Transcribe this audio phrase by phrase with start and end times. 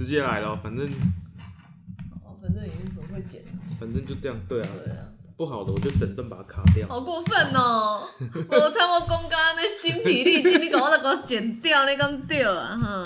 [0.00, 0.86] 直接来了，反正
[2.24, 3.48] 哦，反正已经很会剪了。
[3.78, 5.04] 反正就这样，对啊，对啊，
[5.36, 6.88] 不好的我就整顿把它卡掉。
[6.88, 8.08] 好过分哦！
[8.48, 13.02] 我猜我公刚那精疲力尽，你搞我再给我剪掉，你讲对啊哈。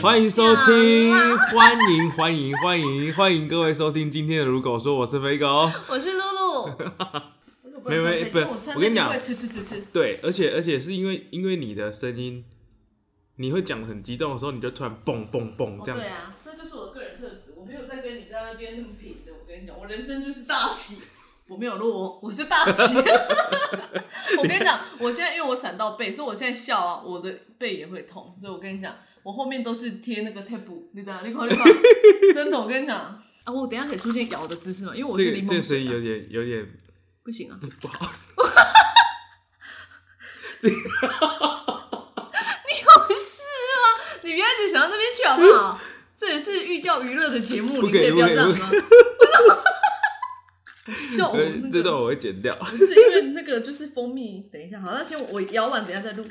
[0.00, 5.70] 欢迎收听，想欢迎欢迎欢迎欢迎各位收听今天的如狗说，我是飞狗。
[5.86, 6.70] 我是露露。
[7.88, 9.80] 没有没有不我跟你讲会吃吃吃吃。
[9.92, 12.44] 对，而且而且是因为因为你的声音，
[13.36, 16.08] 你会讲很激动的时候，你就突然蹦蹦蹦哦，这样对。
[16.08, 17.54] 啊，这就是我个人特质。
[17.56, 19.32] 我没有在跟你在那边那么平的。
[19.32, 20.98] 我跟你讲，我人生就是大起。
[21.48, 22.82] 我没有录哦，我是大起。
[24.38, 28.34] 我跟你讲，我现在因为我闪到背，所以我现在笑啊，我的背也会痛。
[28.36, 31.20] 所以我跟你讲，我后面都是贴那个 tape，你知道？
[31.24, 31.64] 你看，你看，
[32.34, 32.98] 真的，我跟你讲
[33.44, 34.92] 啊，我等一下可以出现咬的姿势吗？
[34.96, 36.66] 因为我是柠檬水、啊个声音有，点有点
[37.26, 37.58] 不行啊。
[37.80, 38.12] 不好。
[40.62, 40.76] 你有
[43.18, 43.42] 事
[43.74, 43.82] 吗？
[44.22, 45.80] 你不要一直想到那边去好不好？
[46.16, 48.70] 这也是寓教于乐的节目，你可以不要这样吗？
[50.96, 51.34] 笑
[51.72, 52.54] 这段我会剪掉。
[52.54, 56.24] 不是因为那个就是蜂蜜，等一下好，那先我摇完，等一下再录。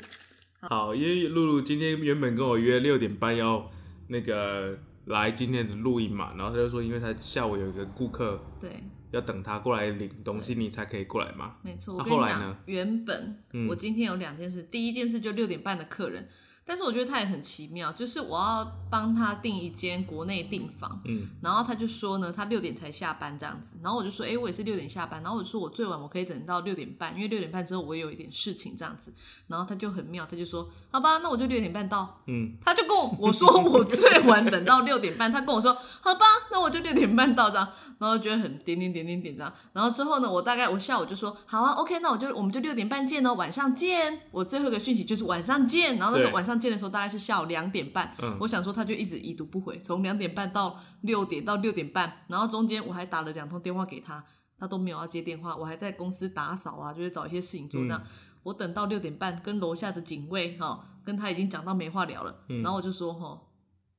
[0.60, 3.70] 好，因为露露今天原本跟我约六点半要
[4.08, 8.70] 那个来今天的录音嘛，然后他就说，因为他下午有一个顾客对，
[9.10, 11.56] 要等他过来领东西，你才可以过来嘛。
[11.62, 11.94] 没错。
[11.98, 16.28] 那我跟你讲原本嗯我今天有两件事，第一件事就六点半的客人，
[16.66, 29.14] 但是我觉得他也很奇妙，就是我要帮他订一间国内订房，嗯，然后他就说呢，他六点才下班这样子，然后我就说，哎、我也是六点下班，然后我就说我最晚我可以等到六点半，因为六点半之后我有一点事情这样子，
[29.46, 37.68] 然后他就很妙，他就说，好吧，那我就六点半到，嗯，他就跟我我说我最晚等到六点半，他跟我说，好吧，那我就六点半到这样，
[38.00, 54.24] 然后觉得很点点点点点这样，然后之后呢，我大概我下午就说，好啊，OK，那我就我们就六点半见哦，晚上见，我最后一个讯息就是晚上见，然后那时候晚上见的时候大概是下午两点半，嗯我想说他就一直已读不回，从两点半到六点到六点半，然后中间我还打了两通电话给他，
[54.58, 58.02] 他都没有要接电话，我还在公司打扫啊，就是找一些事情做这样。
[58.42, 63.42] 我等到六点半，跟楼下的警卫哈、跟他已经讲到没话聊了，然后我就说哈，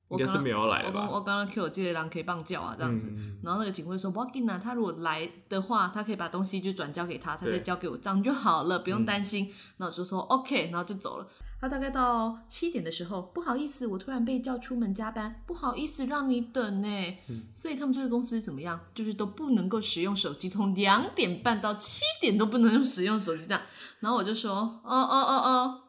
[0.08, 1.12] 我刚刚没有来我刚？
[1.12, 9.54] 我刚刚 Q 我这个人可以棒叫啊这样子，嗯然后那个警卫说，我要紧啊，他如果来的话，他可以把东西就转交给他，他再交给我，这样就好了，不用担心。
[9.78, 11.28] 那、我就说 OK，然后就走了。
[11.60, 17.18] 他大概到七点的时候，不好意思，我突然被叫出门加班，不好意思让你等呢。
[17.56, 23.62] 所以他们这个公司怎么样，就是都不能够使用手机，从两点半到七点都不能用使用手机这样。
[24.02, 25.82] 然后我就说，哦哦哦哦，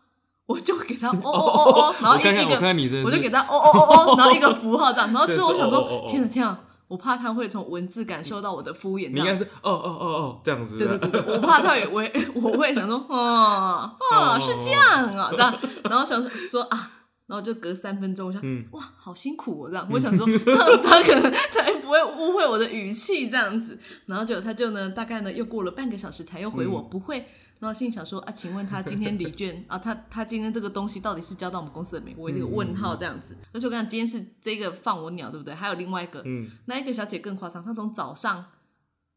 [0.46, 6.58] 我就给他哦哦哦哦， 然后一一个我就给他哦哦哦哦，然后一个符号这样，然后之后我想说 天啊天啊，
[6.88, 14.82] 我怕他会从文字感受到我的敷衍，你应该是哦哦哦哦这样子，对对对对，我怕他以为 我会想说，哦哦是这样
[15.16, 15.54] 啊，这样，
[15.84, 16.90] 然后想说说啊，
[17.26, 26.88] 然后就隔三分钟，我想，嗯哇，好辛苦哦，这样，我想说， 这样他可能才不会误会我的语气这样子，然后就他就呢，大概呢又过了半个小时才又回我，嗯。
[26.90, 27.26] 不会。
[27.60, 32.14] 然后心里想说啊，请问他今天礼券 啊，他他今天这个东西到底是交到我们公司的没？
[32.16, 33.36] 我有这个问号这样子。
[33.52, 35.54] 而且我跟你讲，今天是这个放我鸟，对不对？
[35.54, 38.44] 还有另外一个，嗯那一个小姐更夸张，她从早上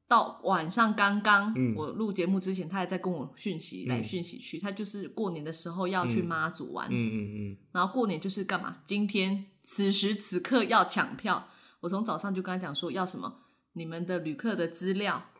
[0.07, 4.59] 到晚上刚刚，嗯我录节目之前，她还在跟我讯息、来讯息去。
[4.59, 7.17] 她就是过年的时候要去妈祖玩，嗯嗯
[7.51, 8.77] 嗯，然后过年就是干嘛？
[8.85, 11.47] 今天此时此刻要抢票。
[11.81, 13.39] 我从早上就跟她讲说要什么，
[13.73, 15.30] 你们的旅客的资料、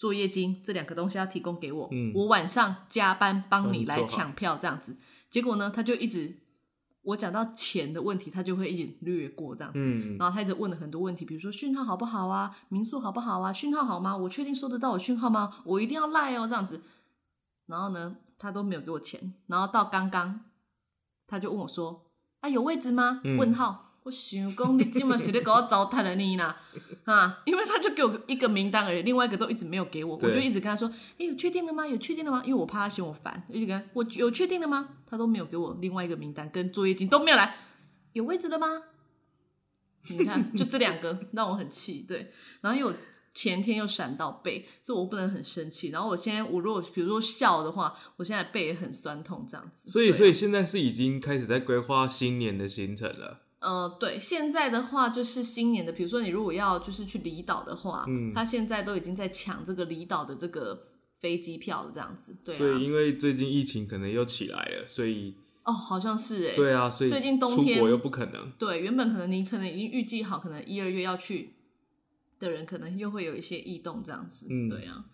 [0.00, 4.96] 作业金这两个东西要提供给我，嗯我晚上加班帮你来抢票这样子。
[5.28, 6.38] 结果呢，他就一直
[7.02, 9.78] 我讲到钱的问题，他就会一直略过这样子。
[9.78, 14.16] 嗯然后他一直问了很多问题，比如说讯号好不好啊，民宿好不好啊，讯号好吗？
[14.16, 15.60] 我确定收得到我讯号吗？
[15.64, 16.80] 我一定要赖哦，这样子。
[17.66, 19.34] 然后呢，他都没有给我钱。
[19.48, 20.46] 然后到刚刚，
[21.26, 22.06] 他就问我说
[22.40, 23.88] ：“啊，有位置吗？”嗯问号。
[24.04, 26.56] 我想讲，你今晚是在给我糟蹋了你啦，
[27.10, 27.42] 啊！
[27.44, 30.88] 因为他就给我一个名单而已，另外一个都一直没有给我，我就一直跟他说
[31.18, 31.86] ：“哎、有确定了吗？
[31.86, 37.56] 有确定了吗？”因为我怕他嫌我烦，一直跟他：“我有确定了吗？”他都没有给我另外一个名单跟作业金都没有来，
[38.12, 38.66] 有位置了吗？
[40.08, 42.32] 你看，就这两个让我很气，对。
[42.62, 42.94] 然后又
[43.34, 45.90] 前天又闪到背，所以我不能很生气。
[45.90, 49.90] 然后我现在，我如果比如说笑的话，我现在背也很酸痛，这样子。
[49.90, 53.42] 所以啊所以现在是已经开始在规划新年的行程了。
[53.60, 62.34] 呃，对，现在的话就是新年的，比如说你如果要就是去离岛的话，嗯他现在都已经在抢这个离岛的这个飞机票了，这样子。
[62.44, 65.34] 对啊，所以因为最近疫情可能又起来了，所以
[65.64, 68.50] 哦，好像是哎，对啊，所以最近冬天出国又不可能。
[68.58, 71.52] 对，原本可能你可能已经预计好，可能一二月要去
[72.38, 74.46] 的人，可能又会有一些异动这样子。
[74.48, 75.04] 嗯对啊，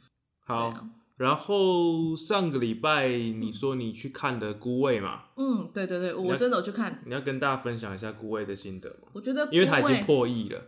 [0.44, 9.08] 好，然后上个礼拜你说你去看的《孤味》嘛，嗯，对对对，我真的有去看，你要跟大家分享一下《孤味》的心得吗？
[9.14, 10.58] 我觉得因为它已经破亿了，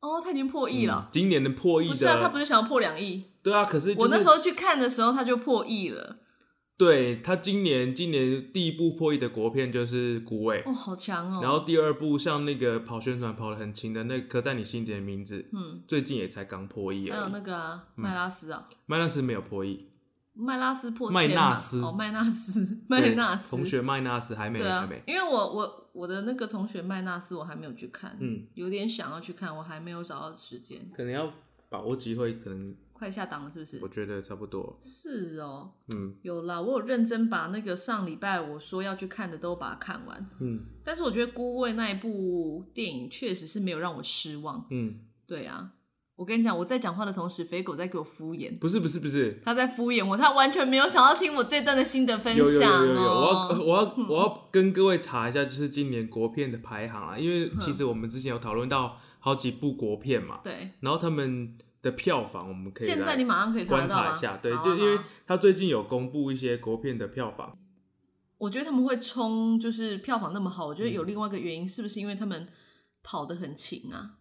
[0.00, 1.10] 哦，他已经破亿了嗯。
[1.12, 3.22] 今年的破亿不是啊，他不，是想要破两亿？
[3.42, 6.16] 对啊，可是、就是、我那时候去看的时候，他就破亿了。
[6.76, 11.40] 对他今年今年第一部破亿的国片就是《孤味》哦，好强哦。
[11.40, 17.28] 然后第二部像那个跑宣传跑的很勤的那个刻在你心底的名字，嗯，最近也才刚破亿还有。
[17.28, 19.88] 那个啊，嗯麦拉斯啊，麦拉斯没有破亿，
[20.32, 31.32] 麦拉斯破麦千嘛纳斯哦，麦纳斯， 麦纳斯同学麦纳斯还没对啊还没，，因为我我我的那个同学麦纳斯我还没有去看，嗯，有点想要去看，我还没有找到时间，可能要
[31.68, 33.88] 把握机会，可能快下档了是不是我？
[33.88, 34.78] 觉得差不多。
[34.80, 44.64] 是哦，嗯有啦，我有认真把那个上礼拜我说要去看的都把它看完，嗯但是我觉得《孤味》那一部电影确实是没有让我失望。
[44.70, 45.72] 嗯，对啊，
[46.16, 53.58] 我跟你讲，我在讲话的同时，肥狗在给我敷衍，不是不是不是，他在敷衍我，他完全没有想要听我这段的心得分有有有享有有，我要哦。
[53.66, 67.58] 我要我要跟各位查一下，就是今年国片的排行啊，因为其嗯实我们之前有讨论到好几部国片嘛，对，然后他们的票房我们可以现在你马上可以查观察一下，对，好啊就因为他最近有公布一些国片的票房，
[68.38, 70.92] 我觉得他们会冲，就是票房那么好，我觉得嗯。
[70.94, 72.48] 有另外一个原因，是不是因为他们
[73.02, 74.16] 跑得很勤啊？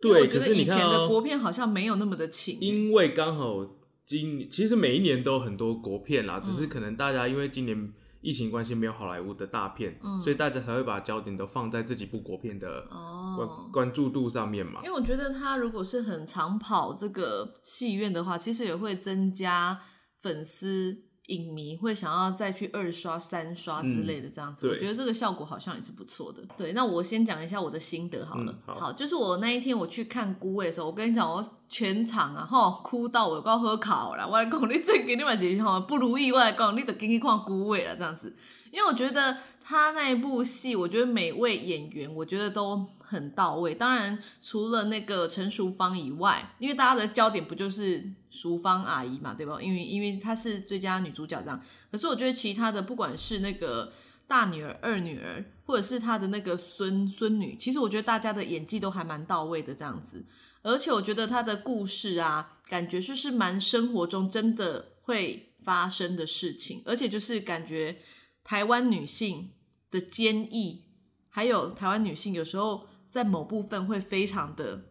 [0.00, 3.76] 因为对，我觉得以前的国片好像没有那么的勤、因为刚好
[4.06, 6.56] 今其实每一年都有很多国片啦，只嗯。
[6.56, 7.92] 是可能大家因为今年
[8.24, 13.68] 疫情关系没有好莱坞的大片，嗯所以大家才会把焦点都放在这几部国片的关、哦。
[13.70, 14.88] 关注度上面嘛因。
[14.88, 19.78] 为我觉得他如果是很常跑这个戏院的话，其实也会增加
[20.22, 20.96] 粉丝、
[21.28, 24.66] 影迷会想要再去二刷、三刷之类的这样子。
[24.66, 26.42] 嗯我觉得这个效果好像也是不错的。
[26.56, 28.54] 对，那我先讲一下我的心得好了。
[28.68, 34.28] 嗯好就是我那一天我去看《孤味》的时候，我跟你讲，我全场啊，吼哭到我要喝考了。
[34.28, 38.34] 我来讲，你最近你嘛是吼不如意，我来讲，你得给你看《孤味》了这样子。
[38.70, 43.74] 因为我觉得他那一部戏，我觉得每位演员，我觉得都很到位。
[43.74, 49.60] 当然，除了那个陈淑芳以外，因为大家的焦点不就是淑芳阿姨嘛，对吧？
[49.60, 51.62] 因为因为她是最佳女主角这样。
[51.90, 53.92] 可是我觉得其他的，不管是那个
[54.26, 60.24] 大女儿、二女儿，或者是她的那个孙孙女，其实我觉得大家的演技都还蛮到位的这样子。
[60.62, 67.98] 而且我觉得她的故事啊，感觉就是蛮生活中真的会发生的事情，而且就是感觉
[68.42, 69.50] 台湾女性
[69.90, 70.84] 的坚毅，
[71.28, 74.86] 还有台湾女性有时候在某部分会非常的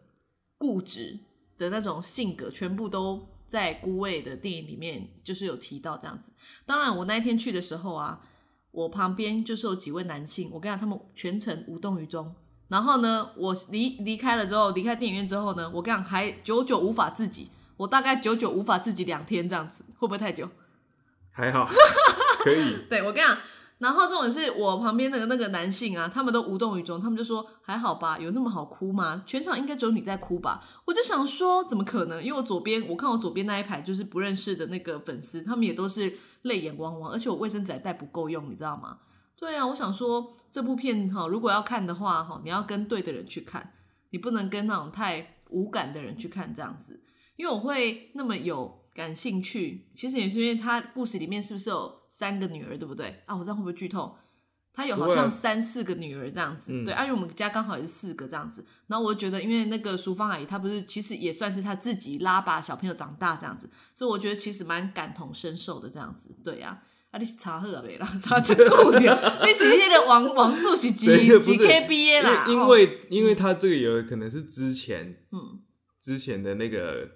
[0.58, 1.20] 固执
[1.58, 6.32] 的那种性格，全部都在孤味的电影里面就是有提到这样子。
[6.66, 8.22] 当然，我那一天去的时候啊，
[8.72, 12.34] 我旁边就是有几位男性，我跟你讲，他们全程无动于衷。
[12.70, 20.50] 然后呢，我离离开了之后，离开电影院之后呢，我跟你讲，还久久无法自己，我大概久久无法自己两天这样子，会不会太久？
[21.30, 21.68] 还好，
[22.40, 22.86] 可以。
[22.90, 23.38] 对我跟你讲，
[23.84, 29.22] 然后这种是我旁边那个那个男性啊，他们都无动于衷，他们就说还好吧，有那么好哭吗？
[29.28, 30.64] 全场应该只有你在哭吧？
[30.86, 32.24] 我就想说，怎么可能？
[32.24, 39.00] 因为我左边我看我左边那一排就是不认识的那个粉丝，他们也都是泪眼汪汪，而且我卫生纸还带不够用，你知道吗？
[39.36, 43.74] 对啊，我想说这部片哈，如果要看的话哈，你要跟对的人去看，
[44.12, 47.02] 你不能跟那种太无感的人去看这样子。
[47.36, 53.24] 因为我会那么有感兴趣，其实也是因为他故事里面是不是有三个女儿，对不对？
[53.26, 54.16] 啊，我这样会不会剧透？
[54.72, 58.64] 他有好像三四个女儿这样子，嗯对，啊，因为我们家刚好也是四个这样子。
[58.88, 67.18] 然后我就觉得，因为那个淑芳阿姨她不是，其实也算是她自己拉把小朋友长大这样子，所以我觉得其实蛮感同身受的这样子，对呀、啊。
[67.20, 68.08] 你是查好没啦？
[68.24, 69.00] 查就够了。
[69.46, 72.46] 你是那个网网速是几几 KBA 啦？
[72.48, 75.62] 因为因哦为因为他这个有可能是之前嗯
[76.02, 77.08] 之前的那个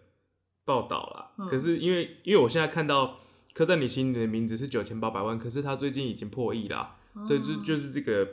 [0.63, 3.21] 报道啦，嗯可是因为因为我现在看到
[3.57, 6.95] 刻在你心里的名字是九千八百万，可是他最近已经破亿啦，
[7.25, 8.27] 所以就哦就是这个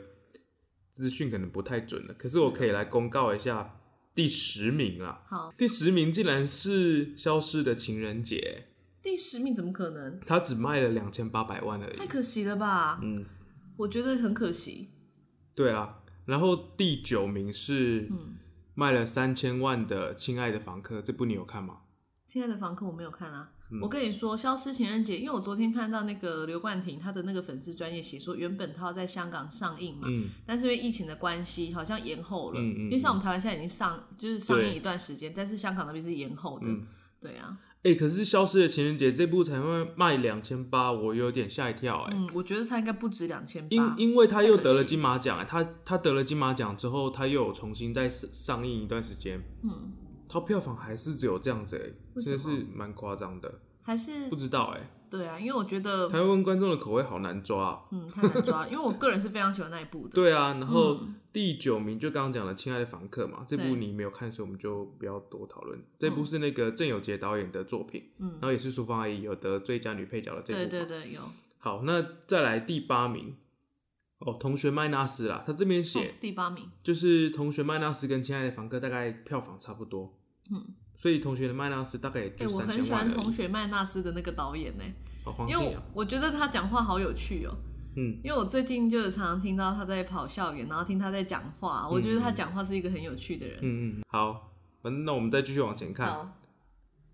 [0.91, 2.13] 资讯可能不太准了。
[2.13, 3.79] 可是我可以来公告一下
[4.13, 8.67] 第十名啦，好，第十名竟然是《消失的情人节
[9.01, 12.05] 第十名怎么可能？》，他只卖了两千八百万而已太。
[12.05, 12.99] 可惜了吧？
[13.01, 13.25] 嗯，
[13.77, 14.91] 我觉得很可惜。
[15.55, 16.03] 对啊。
[16.25, 18.35] 然后第九名是嗯，
[18.75, 21.81] 卖了三千万的《亲爱的房客》，这部你有看吗？
[22.27, 23.51] 亲爱的房客我没有看啊。
[23.71, 32.61] 嗯我跟你说，《消失情人节》，因为我昨天看到那个刘冠廷他的那个粉丝专业写说，原本他要在香港上映嘛，嗯，但是因为疫情的关系，好像延后了。
[32.61, 36.67] 因为像我们台湾现在已经上，就是上映一段时间，但是香港那边是延后的。
[36.67, 36.85] 嗯
[37.17, 43.95] 对啊，哎、可是《消失的情人节》这部才卖卖两千八，我有点吓一跳哎、嗯，我觉得他应该不止两千因八。
[43.97, 49.93] 因为他又得了金马奖哎，他他得了金马奖之后，他又有重新再上上映一段时间，嗯，
[50.39, 53.61] 他票房还是只有这样子哎，真的是蛮夸张的。
[53.81, 57.81] 还是不知道哎、对啊，因为我觉得台湾观众的口味好难抓、啊。
[57.91, 60.09] 嗯太难抓了，因为我个人是非常喜欢那一部的。
[60.15, 65.79] 对啊，然后嗯第九名就刚刚讲了《亲爱的房客》嘛，这部你没有看，所以我们就不要多讨论。
[65.99, 70.69] 这部是那个郑有杰导演的作品，嗯然，后也是淑芳阿姨有得最佳女配角的这部。
[70.69, 70.85] 对对。
[70.85, 71.21] 对，有
[71.59, 73.35] 好，那再来第八名，
[74.17, 80.17] 哦，同学麦纳斯啦，他这边哦写、第八名，就是同学麦纳斯跟《亲爱的房客》大概票房差不多，
[80.51, 83.09] 嗯，所以同学的麦纳斯大概我很喜千万而已。
[83.09, 84.83] 欢同学麦纳斯的那个导演呢、
[85.25, 87.55] 哦，黄因为我啊，我觉得他讲话好有趣哦、
[87.95, 93.57] 嗯，因为我最近就是常常听到他在跑校园，然后听他在讲话，我觉得他讲话是一个很有趣的人。
[93.61, 94.03] 嗯嗯，嗯。
[94.09, 96.39] 好，反正那我们再继续往前看，好，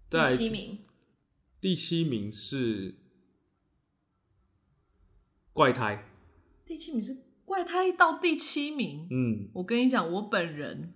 [0.10, 0.80] 再来第七名，
[1.62, 2.96] 第七名是
[5.54, 6.06] 怪胎，
[6.66, 9.08] 第七名是怪胎到第七名。
[9.12, 10.94] 嗯，我跟你讲，我本人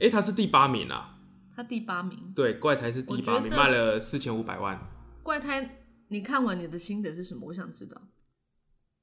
[0.00, 1.18] 诶，他是第八名啊，
[1.54, 4.80] 他第八名，对，怪胎是第八名，卖了四千五百万。
[5.22, 7.46] 怪胎，你看完你的心得是什么？
[7.48, 8.00] 我想知道。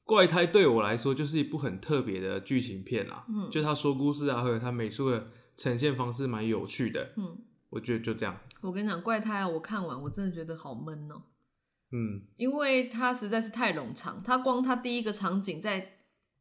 [0.04, 7.38] 怪胎对我来说就是一部很特别的剧情片啊，嗯就他说故事啊，或者他美术的呈现方式蛮有趣的，嗯，
[7.70, 11.22] 我觉得就这样，我跟你讲，怪胎啊，我看完我真的觉得好闷哦、
[11.92, 14.24] 嗯，因为它实在是太冗长。
[14.24, 15.97] 它光它第一个场景在，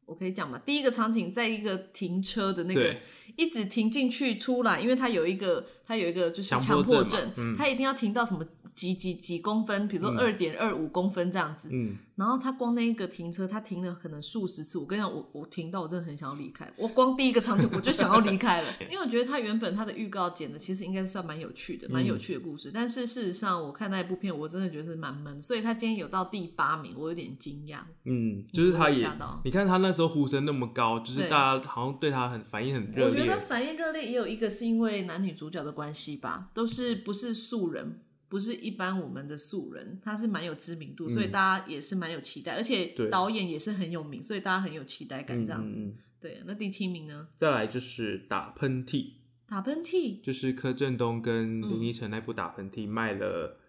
[0.07, 2.95] 我可以讲嘛，第一个场景在一个停车的那个，
[3.35, 8.43] 一直停进去出来，因为他有一个他有一个就是强强迫迫症症嘛，嗯它一定要停到什么
[8.77, 11.67] 几几几公分，比如说嗯二点二五公分这样子。
[11.71, 14.77] 嗯，然后他光那一个停车，他停了可能数十次。
[14.77, 16.71] 我跟你讲，我我停到我真的很想要离开。
[16.77, 22.69] 我光第一个场景我就想要离开了， 因为我觉得他原本他的预告剪的其实应该是算蛮有趣的，蛮有趣的故事。
[22.71, 25.41] 但是事实上，我看那一部片，我真的觉得是蛮闷。
[25.41, 27.79] 所以他今天有到第八名，我有点惊讶。
[28.05, 45.93] 嗯，就是他也吓到，你看他那时候呼声那么高，就是大家好像对他很反应很热烈我觉得，反应热烈也有一个是因为男女主角的关系吧，都是不是素人，不是一般我们的素人，他是蛮有知名度，所以大家也是蛮有期待，而且导演也是很有名，所以大家很有期待感这样子。
[46.19, 47.29] 对，那第七名呢？
[47.37, 49.13] 再来就是打喷嚏，
[49.47, 53.59] 打喷嚏，就是柯震东跟林依晨那部打喷嚏卖了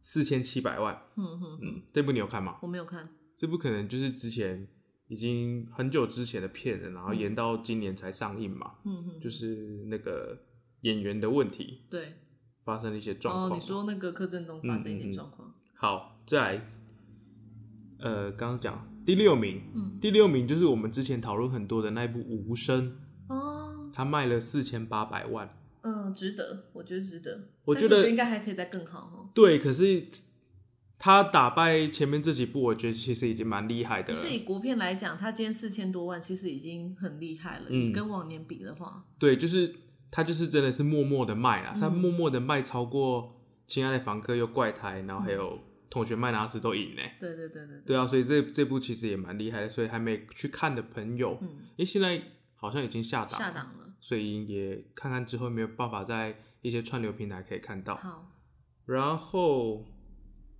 [0.00, 2.58] 四千七百万，嗯哼这部你有看吗？
[2.62, 3.08] 我没有看。
[3.36, 4.66] 这部可能就是之前
[5.06, 10.36] 已经很久之前的片了，然后延到今年才上映嘛，嗯哼，就是那个
[10.80, 12.14] 演员的问题对。
[12.64, 13.50] 发生了一些状况。
[13.50, 16.66] 哦，你说那个柯震东发生一嗯嗯嗯点状况，好，再来，
[17.98, 22.96] 呃，刚刚讲第六名，嗯第六名就是我们之前讨论很多的那一部《无声》，
[23.34, 25.58] 哦，他卖了四千八百万。
[25.84, 27.48] 嗯，值得，我觉得值得。
[27.64, 29.30] 我觉得应该还可以再更好哦。
[29.34, 30.06] 对，可是
[30.96, 34.14] 他打败前面这几部，我觉得其实已经蛮厉害的了。
[34.14, 37.64] 是以国片来讲，他今天四千多万，其实已经很厉害了。
[37.68, 39.74] 嗯你跟往年比的话，对，就是
[40.12, 43.22] 他就是真的是默默的卖啦，嗯他默默的卖超过
[43.66, 47.02] 《亲爱的房客》又怪胎，然后还嗯有同学麦拿斯都赢呢。
[47.18, 52.20] 对对对对对，对啊，所以这这部其实也蛮厉害的，所以还没去看的朋友，嗯，诶，现在
[52.54, 53.94] 好像已经下档了下档了。
[54.00, 57.94] 所以也看看之后有没有办法在一些串流平台可以看到。
[57.94, 58.30] 好，
[58.84, 59.86] 然后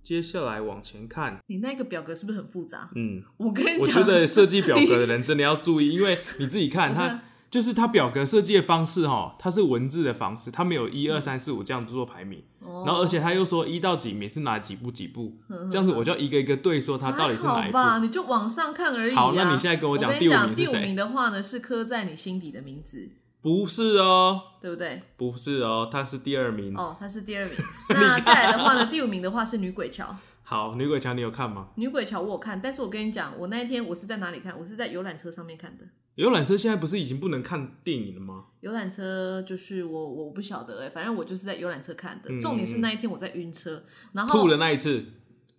[0.01, 2.89] 接下来往前看，你那个表格是不是很复杂？
[2.95, 7.23] 嗯，我跟你讲我，觉得设计表格的人真的要注意，因为你自己看 我看它。
[7.53, 17.77] 就是它表格设计的方式哈，它是文字的方式，它没有一二三四五这样做排名，哦，然后而且他又说一到几名是哪几部几部，嗯这样子我就要一个一个对说它到底是哪一部。
[17.77, 19.15] 还好吧，你就往上看而已、啊。
[19.15, 23.07] 好那你现在跟我讲第五名第五名的话呢，是刻在你心底的名字，
[23.43, 25.03] 不是哦，对不对？
[25.15, 26.75] 不是哦，他是第二名。
[26.75, 27.53] 哦，他是第二名。
[27.93, 30.15] 那再来的话呢，第五名的话是女鬼桥。
[30.45, 31.69] 好，女鬼桥你有看吗？
[31.75, 34.57] 女鬼桥我有看，但是我跟你讲，我那一天我是在哪里看？
[34.59, 35.85] 我是在游览车上面看的。
[36.15, 38.45] 游览车现在不是已经不能看电影了吗？
[38.59, 42.29] 游览车就是我我不晓得哎、反正我就是在游览车看的。
[42.29, 45.03] 嗯重点是那一天我在晕车，然后吐了那一次，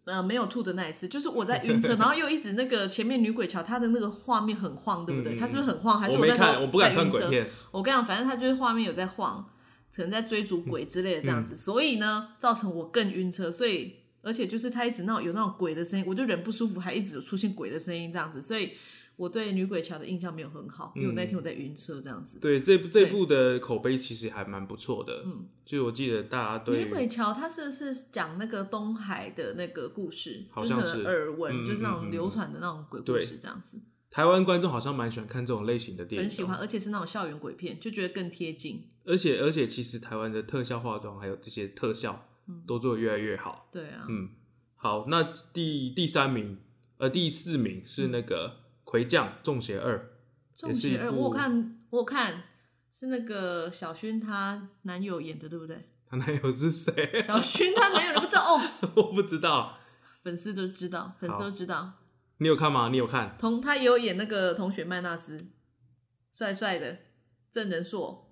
[0.05, 5.37] 呃没有吐的那一次，就是我在晕车， 然后又一直那个前面女鬼桥它的那个画面很晃，对不对？
[5.37, 5.99] 它是不是很晃？
[5.99, 6.95] 还是我没那时候看，我不敢？
[6.95, 7.47] 看鬼片。
[7.73, 9.45] 我跟你讲，反正它就是画面有在晃，
[9.93, 18.71] 可能在追逐鬼之类的这样嗯子，所以呢，造成我更晕车，所以而且就是他一直闹有那种鬼的声音，我就人不舒服，还一直有出现鬼的声音这样子，所以
[19.17, 22.41] 我对女鬼桥的印象没有很好，因为我那天我在晕车这样子。
[22.41, 25.23] 对，这部这部的口碑其实还蛮不错的。
[25.25, 33.79] 嗯，就我记得大家对女鬼桥它是不是讲那个东海的那个故事，好像是就是耳闻，嗯就是那种流传的那种鬼故事这样子，
[34.11, 36.57] 台湾观众好像蛮喜欢看这种类型的电影，很喜欢，。
[36.57, 38.89] 而且是那种校园鬼片，就觉得更贴近。
[39.05, 42.27] 而且而且，其实台湾的特效化妆还有这些特效
[42.67, 43.69] 都做的越来越好。
[43.73, 44.31] 对啊，嗯，
[44.77, 45.23] 好，那
[45.53, 46.61] 第第三名，
[46.99, 48.49] 呃，第四名是那个
[48.85, 50.13] 《魁将中邪二》，
[50.61, 52.45] 中邪二，我有看，我有看
[52.91, 55.89] 是那个小薰她男友演的，对不对？
[56.07, 57.23] 她男友是谁？
[57.27, 58.61] 小薰她男友你不知道哦？
[58.97, 59.79] 我不知道，
[60.23, 61.93] 粉丝都知道，粉丝都知道。
[62.39, 62.89] 你有看吗？
[62.91, 63.37] 你有看？
[63.39, 65.47] 同他也有演那个同学麦纳斯，
[66.33, 66.99] 帅帅的
[67.51, 68.23] 郑仁硕。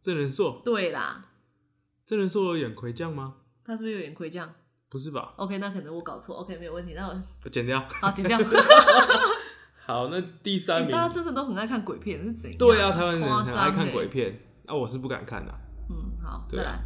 [0.00, 1.32] 郑仁硕，对啦，
[2.06, 3.36] 郑仁硕有演魁将吗？
[3.68, 4.50] 他是不是有点亏这样
[4.88, 6.36] 不是吧？？OK，那可能我搞错。
[6.36, 6.94] OK，没有问题。
[6.96, 7.78] 那我我剪掉。
[8.00, 8.38] 好剪掉。
[9.84, 12.58] 好，那第三名，欸大家真的都很爱看鬼片，是怎样？
[12.58, 15.52] 对啊，台湾人很爱看欸鬼片，啊，我是不敢看的、
[15.90, 16.84] 嗯，好，对啊再来。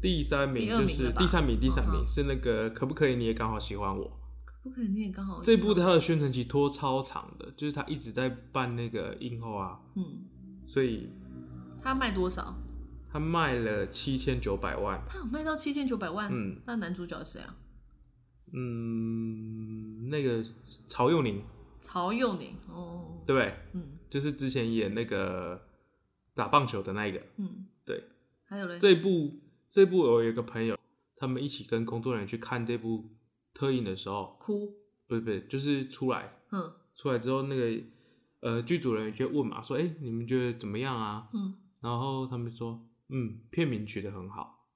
[0.00, 4.10] 第三名就是第三名，第三嗯名是那个可不可以你也刚好喜欢我
[4.62, 10.24] 不可以，你也刚好这部它的宣传期拖超长的，就是他一直在办那个映后啊，嗯，
[10.66, 11.10] 所以
[11.82, 12.56] 他卖多少？
[13.14, 16.28] 他卖了七千九百万，他有卖到七千九百万。
[16.32, 17.56] 嗯那男主角是谁啊？
[18.52, 20.42] 嗯，那个
[20.88, 21.40] 曹佑宁
[21.78, 22.56] 曹佑宁。
[22.68, 23.54] 哦，对不对？
[23.74, 25.62] 嗯就是之前演那个
[26.34, 28.02] 打棒球的那一个，嗯，对，
[28.46, 29.38] 还有嘞，这部
[29.70, 30.76] 这部我有一个朋友，
[31.16, 33.10] 他们一起跟工作人员去看这部
[33.54, 34.74] 特映的时候，哭。
[35.06, 37.80] 不是不是，就是出来嗯出来之后，那个
[38.40, 41.28] 呃剧组人员就问嘛，说，哎、你们觉得怎么样啊？
[41.32, 44.66] 嗯，然后他们说，嗯，片名取得很好，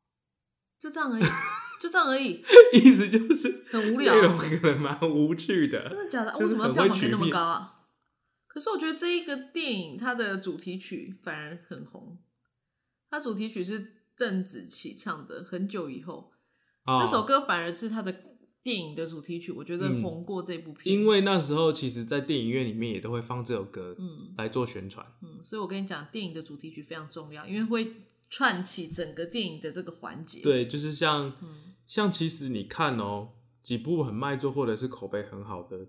[0.79, 1.23] 就这样而已，
[1.83, 6.09] 就这样而已，意思就是很无聊内容可能蛮无趣的真的。
[6.09, 6.31] 假的？
[6.31, 7.75] 啊就是为什么票房费那么高啊？
[8.47, 12.19] 可是我觉得这一个电影它的主题曲反而很红，
[13.11, 16.33] 它主题曲是邓紫棋唱的，很久以后，
[16.85, 18.13] 哦这首歌反而是它的
[18.63, 20.95] 电影的主题曲，我觉得嗯红过这部片。
[20.95, 25.07] 因为那时候其实，在电影院里面也都会放这首歌嗯来做宣传。
[25.23, 27.95] 嗯，所以我跟你讲，电影的主题曲非常重要，因为会
[28.29, 33.31] 串起整个电影的这个环节。，对，就是像、嗯像其实你看哦，
[33.63, 35.87] 几部很卖座或者是口碑很好的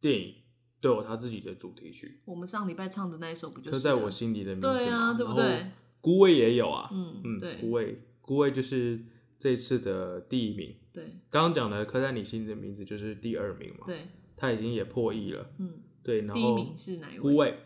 [0.00, 0.34] 电影，
[0.80, 2.20] 都有它自己的主题曲。
[2.24, 3.76] 我们上礼拜唱的那一首不就是了？
[3.76, 5.66] 刻在我心里的名字嘛，对啊，对不对？
[6.00, 9.00] 孤味也有啊，嗯嗯，对孤味，孤味就是
[9.38, 10.74] 这次的第一名。
[10.92, 17.20] 对刚刚讲的刻在你心里的名字就是第二名嘛，对，他已经也破亿了，嗯，对，然后第一名是哪一位？
[17.20, 17.58] 孤味，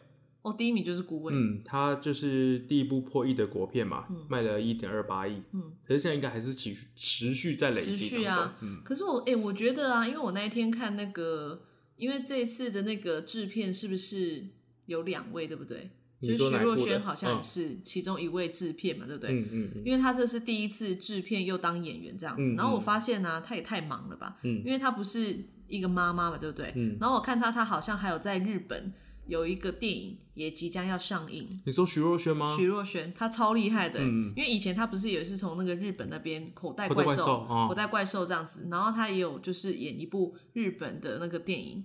[0.43, 1.35] 哦，第一名就是孤味。
[1.35, 11.63] 嗯，他就是第一部破亿的国片嘛，嗯卖了一点二八亿，嗯可是现在应该还是持续持续在累积持续啊嗯，可是我哎、我觉得啊，因为我那一天看那个，
[11.97, 14.47] 因为这一次的那个制片是不是
[14.87, 15.91] 有两位，对不对？
[16.23, 19.33] 你就是徐若瑄好像也嗯是其中一位制片嘛，对不对？
[19.33, 26.73] 嗯嗯嗯因为他这是第一次制片又当演员这样子，嗯然后我嗯发现呢、他也太忙了吧，嗯因为他不是一个妈妈嘛，对不对？
[26.77, 28.93] 嗯然后我看他，他好像还有在日本
[29.27, 32.57] 有一个电影也即将要上映，你说徐若瑄吗？
[32.57, 41.85] 徐若瑄，她超厉害的欸、嗯因为以前她不是也是从那个日本那边口袋怪怪兽、口袋怪兽这样子，然后她也有就是演一部日本的那个电影，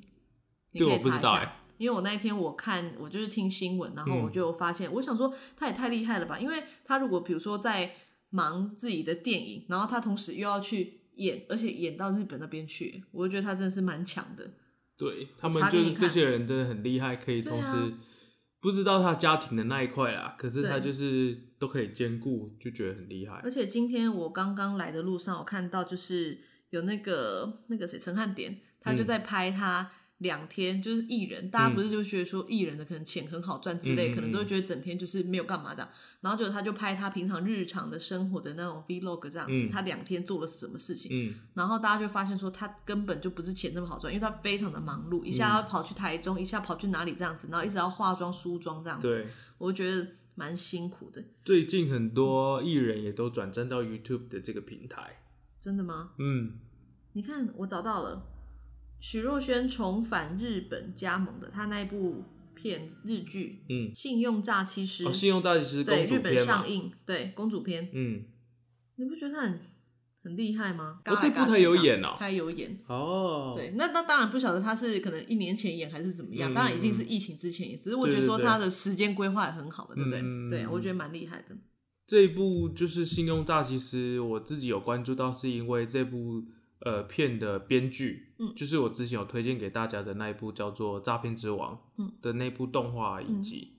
[0.72, 1.62] 你可以查一下。
[1.78, 6.40] 因为我那一天我看，我就是听新闻，然后嗯我就发现，我想说她也太厉害了吧！
[6.40, 7.96] 因为她如果比如说在
[8.30, 14.50] 忙自己的电影，然后她同时又要去演，而且演到日本那边去，我就觉得她真的是蛮强的。
[14.98, 17.92] 对他们就是这些人真的很厉害，可以同时、啊。
[18.62, 23.40] 不知道他家庭的那一块啦，可是他就是都可以兼顾，就觉得很厉害。
[23.44, 23.52] 而。
[23.52, 26.40] 且今天我刚刚来的路上，我看到就是
[26.72, 35.90] 有那个那个谁陈汉典，他就在拍他两天，就是艺人，大家不是就觉得说艺人的可能钱很好赚之类，可能都会觉得整天就是没有干嘛这样，
[36.22, 39.70] 然后就他就拍他平常日常的生活的那种 vlog 这样子，嗯。
[39.70, 49.28] 他两天做了什么事情，嗯，然后大家就发现说他根本就不是钱那么好赚，因为他非常的忙碌，一下要跑去台中，一下跑去哪里这样子，然后一直要化妆梳妆这样子，对。
[49.58, 55.22] 我就觉得蛮辛苦的，最近很多艺人也都转战到 YouTube 的这个平台。
[55.60, 56.12] 真的吗？
[56.20, 56.60] 嗯，
[57.14, 58.22] 你看，我找到了
[59.08, 62.24] 许若瑄重返日本加盟的，她那一部
[62.56, 68.24] 片日剧嗯《信用诈欺师》哦，信用诈欺师对日本上，映，对公主片，嗯，
[68.96, 69.60] 你不觉得她很
[70.24, 71.02] 很厉害吗？
[71.06, 72.80] 这部她有演哦他有演。
[72.88, 80.22] 哦，对，那那当然不晓得他是可能一年前演还是怎么样，嗯当然已经是疫情之前演，只是我觉得说对对对她的时间规划也很好的，对不对？
[80.24, 81.56] 嗯对，我觉得蛮厉害的。
[82.08, 86.44] 这一部就是《信用诈欺师》，我自己有关注到，是因为这部
[86.80, 88.54] 呃片的编剧，嗯。
[88.56, 93.74] 就是我之前有推荐给大家的那一部叫做《诈骗之王》嗯的那部动画影集，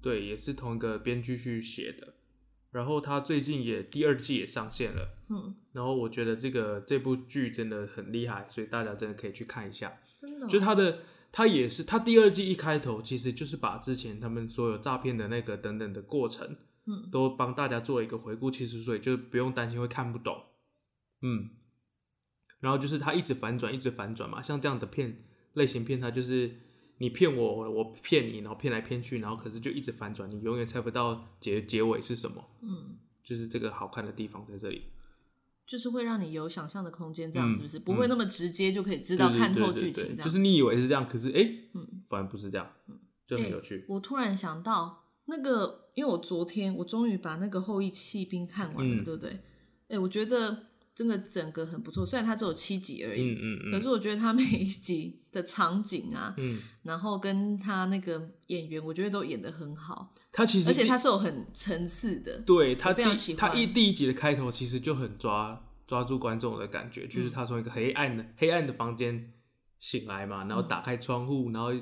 [0.00, 2.14] 对，也是同一个编剧去写的。
[2.72, 9.98] 然后他最近也第二季也上线了，嗯，然后我觉得这个这部剧真的很厉害，所以大家真的可以去看一下。
[10.20, 10.44] 真的。
[10.44, 10.98] 哦、就他的
[11.32, 16.54] 他也是他第二季一开头其实就是把之前他们所有诈骗的那个等等的过程，
[16.84, 17.08] 嗯。
[17.10, 20.42] 都帮大家做一个回顾，其实所以就不用担心会看不懂，
[21.22, 21.48] 嗯，
[22.60, 26.50] 然后就是他一直反转，一直反转嘛，像这样的片类型片，它就是
[26.98, 34.82] 你骗我，我骗你，然后骗来骗去，然后可是就一直反转，你永远猜不到结结尾是什么，嗯，就是这个好看的地方在这里。
[35.66, 37.78] 就是会让你有想象的空间，这样嗯是不是？
[37.80, 40.24] 不会那么直接就可以知道看透剧情这样。
[40.24, 41.42] 就是你以为是这样，可是哎，
[41.74, 42.70] 嗯反而不是这样，
[43.26, 43.84] 就很有趣。
[43.88, 49.40] 我突然想到那个，因为我昨天我终于把那个《后羿弃兵》看完了，嗯对不对？
[49.88, 50.66] 哎、我觉得
[50.96, 53.72] 真的整个很不错，虽然它只有七集而已，嗯嗯嗯。
[53.72, 62.38] 可是我觉得它每一集的场景啊，嗯，然后跟他那个演员，我觉得都演得很好，他其实而且它是有很层次的。
[62.46, 69.34] 对他我非常第他喜欢一第一集的开头其实就很抓抓住观众的感觉，嗯就是他从一个黑暗的、黑暗的房间
[69.78, 70.68] 醒来嘛，然后嗯。
[70.68, 71.72] 打开窗户，然后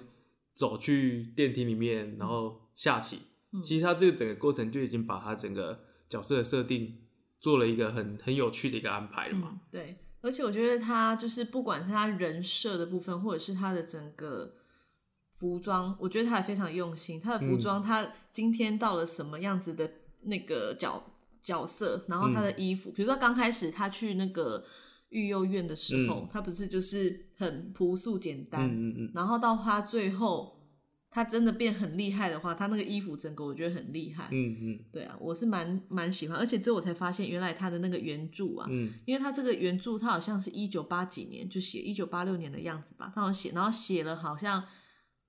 [0.55, 3.21] 走去电梯里面，然后下棋。
[3.53, 3.63] 嗯。
[3.63, 6.99] 其实他这个整个过程就已经把他整个角色的设定
[7.45, 9.51] 做了一个很很有趣的一个安排了嘛。
[9.53, 14.55] 嗯，对，而且我觉得他就是不管是他人设的部分，或者是他的整个
[15.37, 17.21] 服装，我觉得他也非常用心。
[17.21, 19.91] 他的服装，他今天到了什么样子的
[20.23, 21.05] 那个角
[21.43, 24.65] 角色，然后他的衣服，比如说刚开始他去那个
[25.11, 30.54] 育幼院的时候，他不是就是很朴素简单，嗯嗯嗯，然后到他最后。
[31.15, 34.29] 他真的变很厉害的话，他那个衣服整个我觉得很厉害。
[34.33, 34.85] 嗯嗯。
[34.91, 38.93] 对啊，我是蛮蛮喜欢，而且之后我才发现，原来他的那个原著啊，嗯。
[39.07, 44.65] 因为他这个原著，他好像是一九八几年就写，一九八六年的样子吧，他好像写，然后写了好像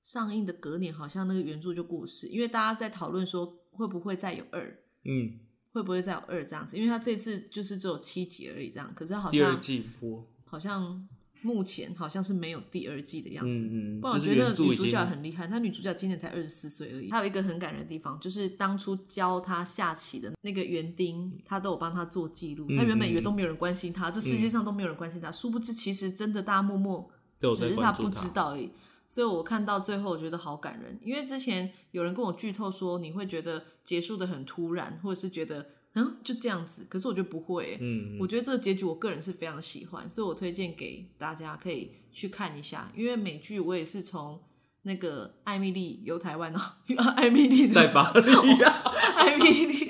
[0.01, 5.37] 上映的隔年，好像那个原著就过世，因为大家在讨论说会不会再有二，嗯，
[5.71, 11.07] 会不会再有二这样子，因为他这次就是只有七集而已这样，可是好第二像季播，好像
[11.45, 13.59] 目前好像是没有第二季的样子。
[13.59, 17.11] 嗯嗯，不然我就是觉得女主角很厉害，她女主角今年才二十四岁而已。
[17.11, 22.65] 还有一个很感人的地方，就是当初教她下棋的那个园丁，他都有帮她做记录。
[22.69, 27.07] 嗯他原本以为都没有人关心她，这世界上都没有人关心她，殊不知其实真的大家默默，
[27.53, 28.71] 只是她不知道而已。
[29.07, 42.91] 所以我看到最后，我觉得好感人，因为之前有人跟我剧透说，你会觉得结束的很突然，或者是觉得嗯就这样子，可是我觉得不会欸、嗯，我觉得这个结局我个人是非常喜欢，所以我推荐给大家可以去看一下。
[42.95, 44.39] 因为美剧我也是从
[44.83, 46.59] 那个艾米丽游台湾哦，
[47.17, 48.81] 艾米丽在巴黎呀，
[49.17, 49.89] 艾米丽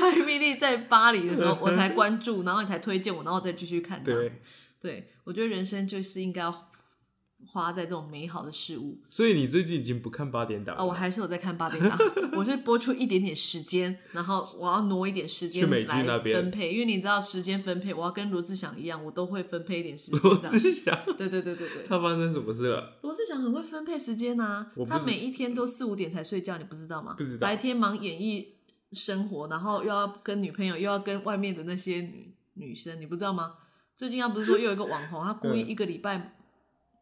[0.00, 4.36] 艾米丽在巴黎的时候，我才关注，然后你才推荐我，然后再继续看这样子
[4.80, 4.90] 对。
[4.90, 6.70] 对，我觉得人生就是应该要
[7.46, 8.98] 花在这种美好的事物。
[9.10, 11.98] 所以你最近已经不看八点档了哦，我还是有在看八点档，
[12.36, 20.36] 我是播出一点点时间，然后我要挪一点时间去美剧来那边分配，因为你知道时间分配，我要跟罗志祥一样，我都会分配一点时间罗。
[20.36, 22.98] 志祥，对对对对对，他发生什么事了？
[23.02, 27.14] 罗志祥很会分配时间呐、我不知他每一天都四五点才睡觉，你不知道吗？
[27.16, 28.54] 不知道白天忙演艺
[28.92, 33.54] 生活，然后又要跟女朋友，又要跟外面的那些女女生，你不知道吗？
[33.94, 36.36] 最近他不是说又有一个网红，他故意嗯一个礼拜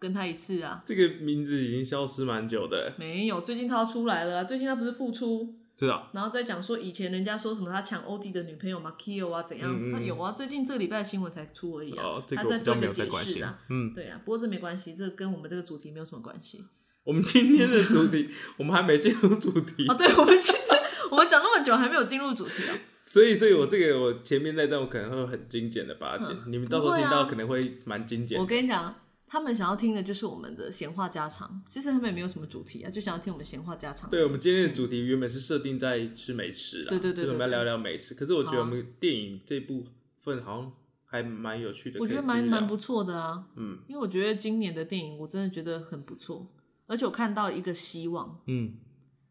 [0.00, 0.82] 跟他一次啊？
[0.84, 6.10] 这个名字已经消失蛮久的，没有，最近他要出来了啊、最近他不是复出，知道？
[6.14, 9.70] 然后再讲说以前人家说什么他抢欧弟的女朋友嘛 k i o 啊怎样？
[9.70, 13.58] 嗯嗯嗯他有啊，最近这个礼拜的新闻才出而已啊，哦，这他个我比较没在做一个解有在关心释啊。。
[13.68, 16.64] 嗯，对啊，不过这没关系，这跟我们这个主题没有什么关系。
[17.04, 22.76] 我们今天的主题， 我们还没进入主题哦，，对，我们今天 我们讲那么久还没有进入主题啊。
[23.06, 28.46] 所以，所以我这个我前面那段我可能会很精简的把它剪，你们到时候听到可能会蛮精简我。
[28.46, 28.94] 跟你讲，
[29.32, 34.10] 他们想要听的就是我们的闲话家常，其实他们也没有什么主题啊，就想要听我们闲话家常。
[34.10, 38.12] 对，我们今天的主题原本是设定在吃美食啊，对对对就是我们要聊聊美食。
[38.12, 39.86] 可是我觉得我们电影这部
[40.24, 40.72] 分好像
[41.04, 43.78] 还蛮有趣的，我觉得蛮蛮不错的啊，嗯。
[43.86, 46.48] 因为我觉得今年的电影我真的觉得很不错，
[46.88, 48.36] 而且我看到一个希望。
[48.48, 48.74] 嗯，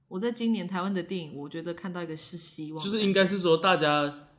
[0.08, 4.30] 我在今年台湾的电影，我觉得看到一个是希望，就是应该是说大家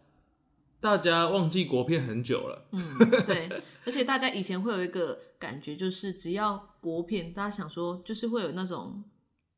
[0.81, 2.83] 大家忘记国片很久了，嗯，
[3.29, 3.47] 对，
[3.85, 9.03] 而且大家以前会有一个感觉，就是只要国片，大家想说就是会有那种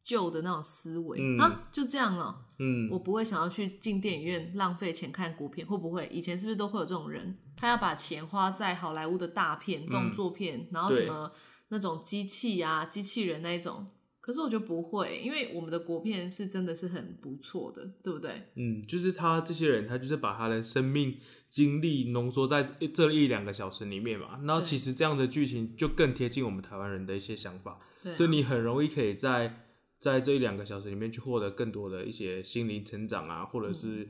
[0.03, 6.09] 旧的那种思维、嗯啊，就这样了、嗯，我不会想要去进电影院浪费钱看国片，会不会？
[6.13, 7.37] 以前是不是都会有这种人？
[7.57, 11.31] 他要把钱花在好莱坞的大片、动作片，然后什对么
[11.69, 13.87] 那种机器啊、机器人那一种。
[14.23, 18.31] 可是我觉得不会，因为我们的国片是真的是很不错的，对不对？
[18.55, 21.19] 嗯，就是他这些人，他就是把他的生命
[21.51, 22.63] 经历浓缩在
[22.95, 24.39] 这一两个小时里面嘛。
[24.45, 27.81] 那其实这样的剧情就更贴近我们台湾人的一些想法，
[28.15, 29.67] 所以你很容易可以在
[29.99, 34.09] 在这一两个小时里面去获得更多的一些心灵成长啊，或者是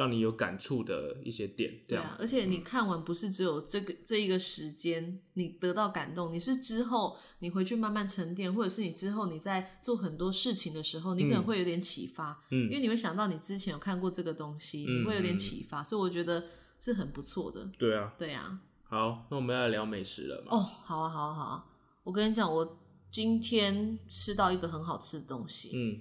[0.00, 1.70] 让你有感触的一些点。
[1.86, 16.42] 这样对啊，而且你看完不是只有这个这一个时间你得到感动，你是之后你回去慢慢沉淀，或者是你之后你在做很多事情的时候，你可能会有点启发，嗯因为你会想到你之前有看过这个东西，嗯你会有点启发，所以我觉得
[16.80, 17.70] 是很不错的。
[17.78, 20.56] 对啊，对啊，好，那我们要来聊美食了嘛？
[20.56, 21.66] 哦，好啊，好啊，好啊，
[22.04, 22.78] 我跟你讲，我
[23.12, 26.00] 今天吃到一个很好吃的东西，嗯，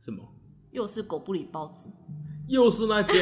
[0.00, 0.26] 什么？
[0.70, 1.90] 又是狗不理包子。
[2.52, 3.16] 又是那间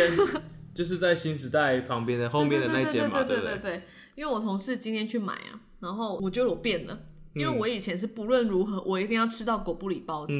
[0.74, 3.82] 就是在新时代旁边的后面的那间嘛，对不对对对，
[4.16, 6.98] 因为我同事今天去买啊，然后我觉得我变了，
[7.34, 10.32] 因为我以前是不论如何我一定要吃到狗不理包子，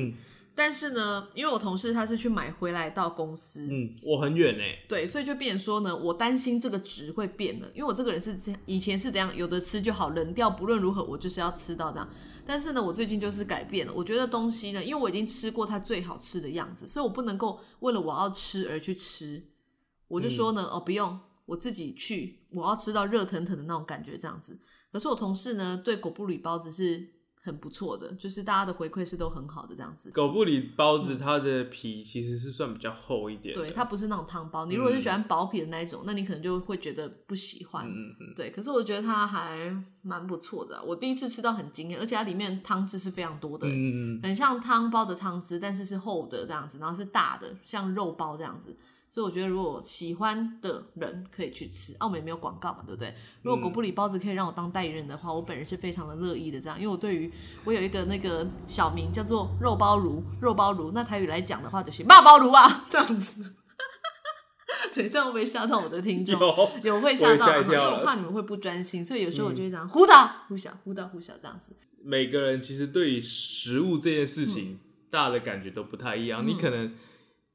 [0.54, 12.08] 但是呢，因为我同事他是去买回来到公司，嗯，我很远呢，对，所以就变成说呢，我担心这个值会变的，因为我这个人是这样，以前是怎样，有的吃就好，冷掉，不论如何我就是要吃到这样。
[12.46, 19.42] 但是呢，我最近就是改变了，我觉得东西呢，因为我已经吃过它最好吃的样子，所以我不能够为了我要吃而去吃，
[20.08, 24.58] 我就说呢，哦，不用，我自己去，我要吃到热腾腾的那种感觉，这样子。
[24.92, 27.08] 可是我同事呢，对狗不理包子是
[27.42, 30.10] 很不错的，就是大家的回馈是都很好的这样子。
[30.10, 34.66] 狗不理包子它的皮其实是算比较厚一点的，对，它不是那种汤包。
[34.66, 37.86] 你如果是喜欢薄皮的那一种，那你可能就会觉得不喜欢。
[37.88, 48.76] 嗯嗯对，可是我觉得它还蛮不错的啊、我第一次吃到很惊艳，而且它里面汤汁是非常多的，嗯嗯嗯，很像汤包的汤汁，但是是厚的这样子，然后是大的，像肉包这样子。
[49.12, 51.96] 所以我觉得，如果喜欢的人可以去吃。
[51.98, 53.12] 澳门也没有广告嘛，对不对？
[53.42, 56.60] 如果狗不理包子可以让我当代言人的话，我本人是非常的乐意的。
[56.60, 57.28] 这样，因为我对于
[57.64, 63.56] 我有一个那个小名叫做肉包如，肉包如，那台语来讲的话就是骂包如啊，这样子。
[64.94, 66.38] 对，这样会不会吓到我的听众？
[66.40, 71.72] 有有会吓到因为我怕你们会不专心，所以有时候我就会这样忽大忽小，忽大忽小这样子。
[72.02, 74.78] 每个人其实对于食物这件事情，嗯
[75.10, 76.46] 大家的感觉都不太一样。
[76.46, 76.94] 你可能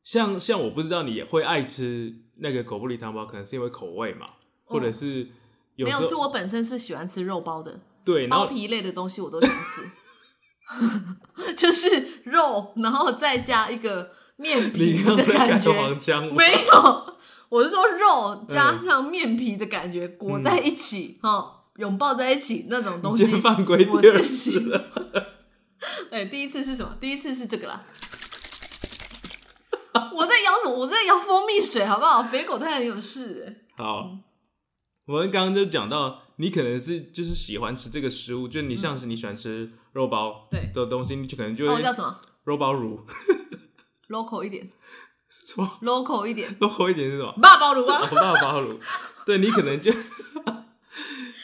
[0.05, 4.27] 像像我不知道你也会爱吃那个狗不理汤包，可能是因为口味嘛，
[4.63, 5.27] 或者是
[5.75, 15.73] 有没有，是我本身是喜欢吃肉包的，对，包皮类的东西我都喜欢吃， 就是肉，然后再加一个面皮的感觉。
[16.31, 17.17] 没有，
[17.49, 24.85] 我是说肉加嗯上面皮的感觉裹在一起，哈、拥抱在一起那种东西犯规我第二是喜次了。
[26.11, 26.95] 哎、第一次是什么？
[27.01, 27.83] 第一次是这个啦。
[30.15, 30.71] 我在摇什么？
[30.71, 32.23] 我在摇蜂蜜水，好不好？
[32.23, 34.17] 肥狗太很有事、哎好，
[35.05, 43.05] 我们刚刚就讲到，你可能是就是喜欢吃这个食物，就你像是你喜欢吃肉包对的东西，你就可能就哦，会叫什么肉包乳？
[44.09, 44.69] local 一点
[45.29, 47.33] 什么，local 一点，local 一点是什么？
[47.41, 48.15] 爸包乳啊哦，。
[48.15, 48.79] 爸包乳，
[49.25, 49.91] 对你可能就。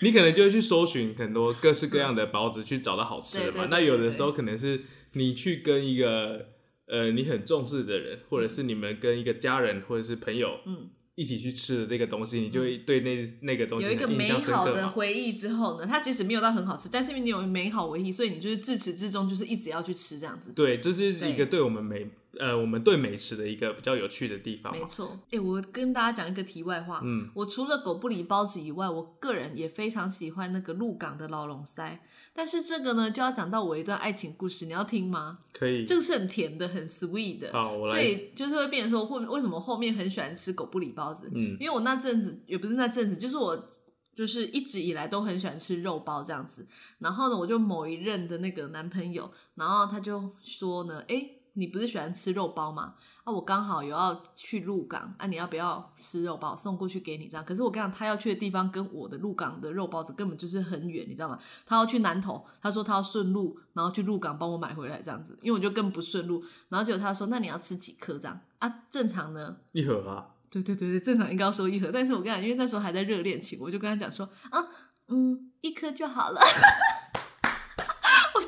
[0.03, 3.61] 你可能就会去搜寻很多各式各样的包子，去找到好吃的对对对。
[3.61, 4.83] 嘛那有的时候可能是
[5.13, 6.50] 你去跟一个
[6.91, 14.65] 呃你很重视的人，或者是你们跟一个家人或者是朋友，嗯，一起去吃的这个东西，你就会对那那个东西有一个美好。
[14.65, 20.51] 的回忆之后呢，它即使没有到很好吃，但是因为你有美好回忆，所以你就是自始至终就是一直要去吃这样子。
[20.53, 22.07] 对，这是一个对我们美
[22.41, 24.79] 呃我们对美食的一个比较有趣的地方嘛。
[24.79, 31.99] 没错，哎、我跟大家讲一个题外话，嗯，我除了狗不理包子以外，我个人也非常喜欢那个鹿港的老龙腮。
[32.33, 35.39] 但是这个呢，就要讲到我一段爱情故事，你要听吗？
[35.51, 35.85] 可以。
[35.85, 38.01] 这个是很甜的，很 sweet 的，好，我所。
[38.01, 41.29] 以就是会变成说，后为什么后面很喜欢吃狗不理包子？
[41.35, 43.67] 嗯因为我那阵子也不是那阵子，就是我
[44.15, 46.65] 就是一直以来都很喜欢吃肉包这样子。
[46.99, 52.95] 然后呢，我就某一任的那个男朋友，然后他就说呢，哎、你不是喜欢吃肉包吗？
[53.23, 56.55] 啊，我刚好有要去鹿港，啊，你要不要吃肉包？
[56.55, 57.45] 送过去给你这样。
[57.45, 61.37] 可是我跟你讲，他要去的地方跟我的鹿港的肉包子根本就是很远，你知道吗？
[61.65, 66.43] 他要去南投，他说他要顺路，然后去鹿港帮我买回来这样子，因为我就更不顺路。
[66.69, 68.83] 然后结果他说，那你要吃几颗这样啊？
[68.89, 74.65] 正常呢，一盒啊，对对对对，正常应该要收一盒，但是我跟你讲，因为那时候还在热恋期，我就跟他讲说啊，
[75.09, 76.39] 嗯，一颗就好了。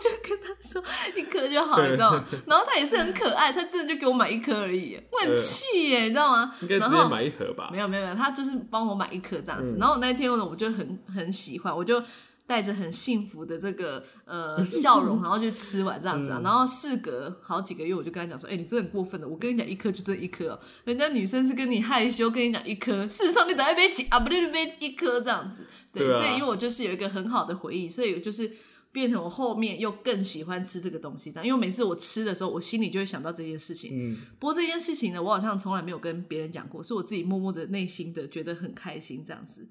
[0.09, 0.83] 我就跟他说
[1.15, 2.25] 一颗就好了，你知道吗？
[2.45, 6.53] 然后他也是很可爱，他真的就给我买一颗而已，我很气耶，你知道吗？
[6.61, 7.79] 应该直然后接买一盒吧没。
[7.79, 9.75] 有没有没有，他就是帮我买一颗这样子。
[9.75, 12.01] 嗯然后我那天呢，我就很很喜欢，我就
[12.45, 16.39] 带着很幸福的这个呃笑容， 然后就吃完这样子啊。
[16.39, 19.27] 嗯然后事隔好几个月，我就跟他讲说：“哎、你真的很过分的！
[19.27, 25.63] 我跟你讲，一颗就这一颗、哦，人家女生是跟你害羞，跟你讲一颗，事实上你等一杯几啊，不对，一杯一颗这样子。
[25.93, 28.51] 对，所以因为我就是有一个很好的回忆，所以就是。”
[28.93, 33.89] 变成我后面又更喜欢吃这个东西，这样，因为每次我吃的时候，我心里就会想到这件事情。
[33.91, 39.67] 嗯，不过这件事情呢，我好像从来没有跟别人讲过，是我自己默默的内心的觉得很开心这样子。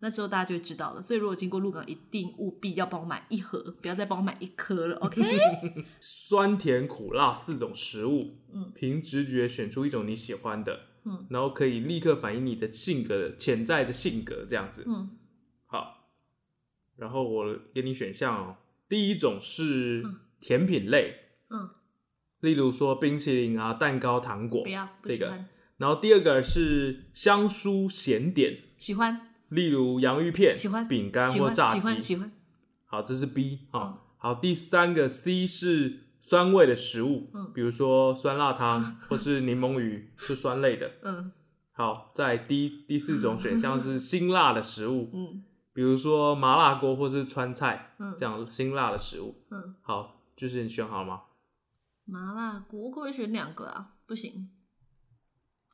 [0.00, 1.00] 那之后大家就知道了。
[1.00, 5.22] 所以如果经过鹿港，一定务必要帮我买一盒，不要再帮我买一颗了，OK？
[6.00, 14.82] 酸甜苦辣四种食物，嗯，凭直觉选出一种你喜欢的，嗯，然后可以立刻反映你的性格的潜在的性格这样子。
[14.84, 15.10] 嗯，
[15.64, 16.10] 好，
[16.96, 18.56] 然后我给你选项哦。
[18.94, 20.20] 第一种是嗯。
[20.40, 21.14] 甜品类，
[21.48, 21.70] 嗯，
[22.40, 25.08] 例如说冰淇淋啊、蛋糕、糖果不要，不
[25.78, 30.86] 然后第二个是香酥咸点，喜欢，例如洋芋片、喜欢。
[30.86, 32.02] 饼干，或炸喜欢，鸡。
[32.02, 32.30] 喜欢，
[32.84, 33.98] 好，这是 B 好、嗯。
[34.18, 37.50] 好，第三个 C 是酸味的食物，嗯。
[37.52, 40.92] 比如说酸辣汤 或是柠檬鱼，是酸类的。
[41.02, 41.32] 嗯。
[41.72, 45.42] 好，在第第四种选项是 辛辣的食物，嗯
[45.74, 49.44] 比如说麻辣锅或是川菜嗯这样辛辣的食物。
[49.50, 51.22] 嗯，好，就是你选好了吗？
[52.06, 53.96] 麻辣锅我可不可以选两个啊？
[54.06, 54.50] 不行。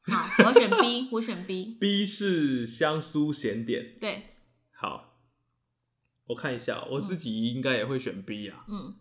[0.02, 1.76] 好，我要选 B，我选 B。
[1.78, 3.98] B 是香酥咸点。
[4.00, 4.36] 对，
[4.72, 5.18] 好，
[6.28, 8.64] 我看一下，我自己应该也会选 B 啊。
[8.68, 8.94] 嗯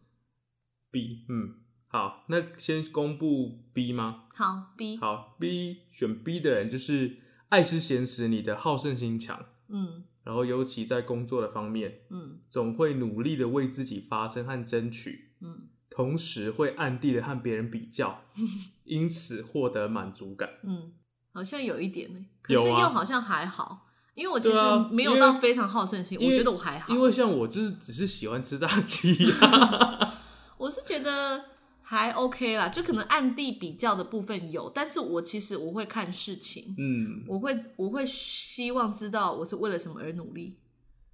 [0.92, 4.26] ，B，嗯，好，那先公布 B 吗？
[4.36, 4.98] 好 B。
[4.98, 18.22] 好，B 选 B 的人就是爱吃咸食，你的好胜心强，嗯然后尤其在工作的方面，嗯总会努力的为自己发声和争取，嗯同时会暗地的和别人比较，
[18.86, 20.48] 因此获得满足感。
[20.64, 20.94] 嗯，
[21.34, 24.56] 好像有一点呢，可是又好像还好，因为我其实
[24.92, 26.94] 没有到非常好胜心，我觉得我还好。
[26.94, 30.22] 因为像我就是只是喜欢吃炸鸡啊，
[30.60, 31.44] 我是觉得
[31.90, 40.56] 还 OK 啦，就可能暗地比较的部分有，但是我其实我会看事情，嗯我会我会希望知道我是为了什么而努力。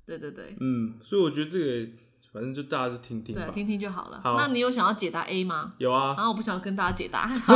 [0.06, 1.90] 对对对，嗯，所以我觉得这个
[2.34, 3.52] 反正就大家就听听对，吧。
[3.54, 4.20] 听听就好了。
[4.22, 5.76] 好那你有想要解答 A 吗？
[5.78, 7.32] 有啊然，后我不想要跟大家解答。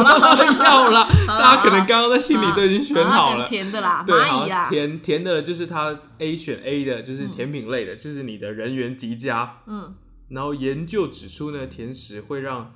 [0.64, 3.46] 要啦，大家可能刚刚在心里都已经选好了。
[3.50, 9.58] 甜的啦，对，蚂好蚁啦，甜甜的，就是它 A 选 A 的，就是甜品类的，就是你的人缘极佳。
[9.68, 9.94] 嗯
[10.30, 12.72] 然后研究指出呢，甜食会让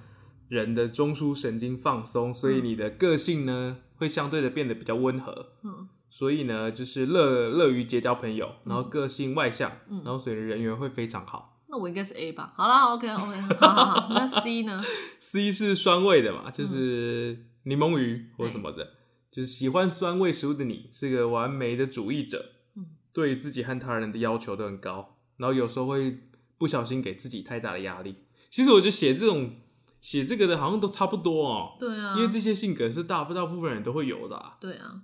[0.54, 5.54] 人的中枢神经放松，所以你的个性呢会相对的变得比较温和。
[5.64, 11.60] 嗯所以呢，就是乐乐于结交朋友，然后个性外向，嗯然后所以人缘会非常好。
[11.68, 12.54] 那我应该是 A 吧？
[12.56, 14.80] 好啦，OK OK， 好好好，那 C 呢
[15.20, 18.88] ？C 是酸味的嘛，就是柠檬鱼或什么的，
[19.32, 22.46] 就是喜欢酸味食物的你是个完美的主义者，
[22.78, 26.20] 嗯对自己和他人的要求都很高，然后有时候会
[26.60, 28.18] 不小心给自己太大的压力。
[28.52, 29.56] 其实我觉得写这种
[30.04, 34.58] 写这个的好像都差不多哦，对啊，因为这些性格是大大部分人都会有的、啊。
[34.60, 35.02] 对啊，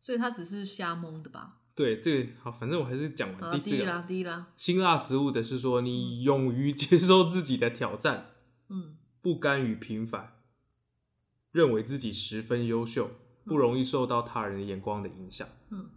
[0.00, 1.58] 所以他只是瞎蒙的吧？
[1.76, 3.76] 对，这个好，反正我还是讲，完第四个。
[3.76, 8.32] 第一啦，第一啦，辛辣食物的是说你勇于接受自己的挑战，
[8.68, 10.32] 嗯不甘于平凡，
[11.52, 13.12] 认为自己十分优秀，
[13.44, 15.46] 不容易受到他人的眼光的影响。
[15.70, 15.88] 嗯。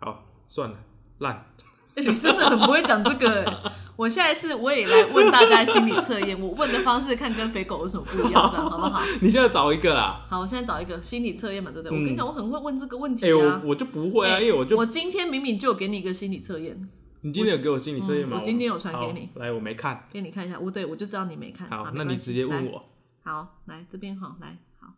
[0.00, 0.78] 好，算了，
[1.18, 1.46] 烂。
[1.94, 3.72] 欸你真的很不会讲这个、欸。
[3.96, 9.02] 我下一次我也来问大家心理测验， 我问的方式看跟肥狗有什么不一样，这样好不好？
[9.20, 10.26] 你现在找一个啦。
[10.28, 11.96] 好，我现在找一个心理测验嘛，对不对？
[11.96, 13.60] 嗯我跟你讲，我很会问这个问题哎、啊。
[13.62, 16.88] 我我就不会啊，欸因为我就我今天明明就有给你一个心理测验，
[17.20, 20.08] 你今天有给我心理测验吗、嗯我今天有传给你好来，我没看。
[20.10, 20.58] 给你看一下。
[20.58, 21.68] 我对我就知道你没看。
[21.68, 22.84] 好，那你直接问来我。
[23.24, 24.94] 好，来这边好，来好，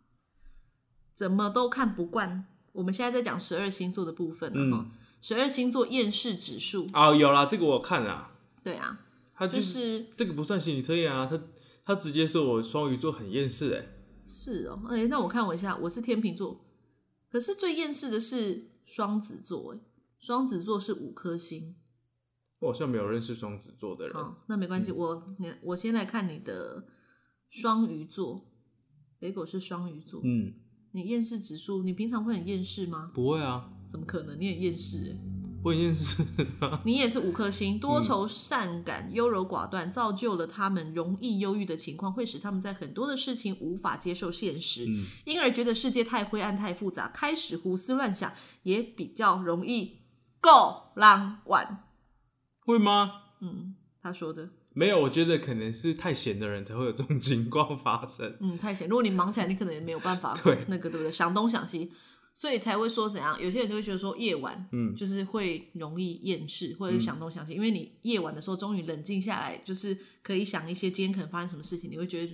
[1.13, 2.45] 怎么都看不惯。
[2.71, 8.29] 我们现在在讲十二星座的部分了哈嗯，十二星座厌世指数，哦，有啦，这个我看了，
[8.65, 8.99] 对啊，
[9.35, 11.39] 他就是是这个不算心理测验啊，他
[11.85, 13.85] 他直接说我双鱼座很厌世哎。
[14.25, 16.65] 是哦，哎、那我看我一下，我是天秤座，
[17.29, 19.79] 可是最厌世的是双子座，哎，
[20.17, 21.75] 双子座是五颗星。
[22.57, 24.15] 我好像没有认识双子座的人。
[24.15, 26.87] 好，那没关系，我你我先来看你的
[27.47, 28.47] 双鱼座，
[29.19, 30.55] 北狗是双鱼座，嗯，
[30.93, 33.11] 你厌世指数，你平常会很厌世吗？
[33.13, 34.39] 不会啊，怎么可能？
[34.39, 35.19] 你很厌世哎。
[35.65, 36.23] 我很厌世。
[36.83, 50.01] 你也是五颗星，多愁善感、优柔寡断，造就了他们容易忧郁的情况，会使他们在很多的事情无法接受现实，嗯因而觉得世界太灰暗、太复杂，开始胡思乱想，也比较容易
[50.39, 51.83] 够浪玩。
[52.59, 53.11] 会吗？
[53.41, 53.73] 嗯，
[54.03, 58.37] 他说的，没有，我觉得可能是太闲的人才会有这种 情况发生。
[58.39, 58.87] 嗯，太闲。
[58.87, 61.09] 如果你忙起来，你可能也没有办法对那个，对不对？
[61.11, 61.91] 想东想西，
[62.35, 63.41] 所以才会说怎样？
[63.41, 72.33] 有些人就会觉得说夜晚，嗯就是会容易厌世，或者是想东想西，因为你夜晚的时候终于冷静下来，就是可以想一些今天可能发生什么事情，你会觉得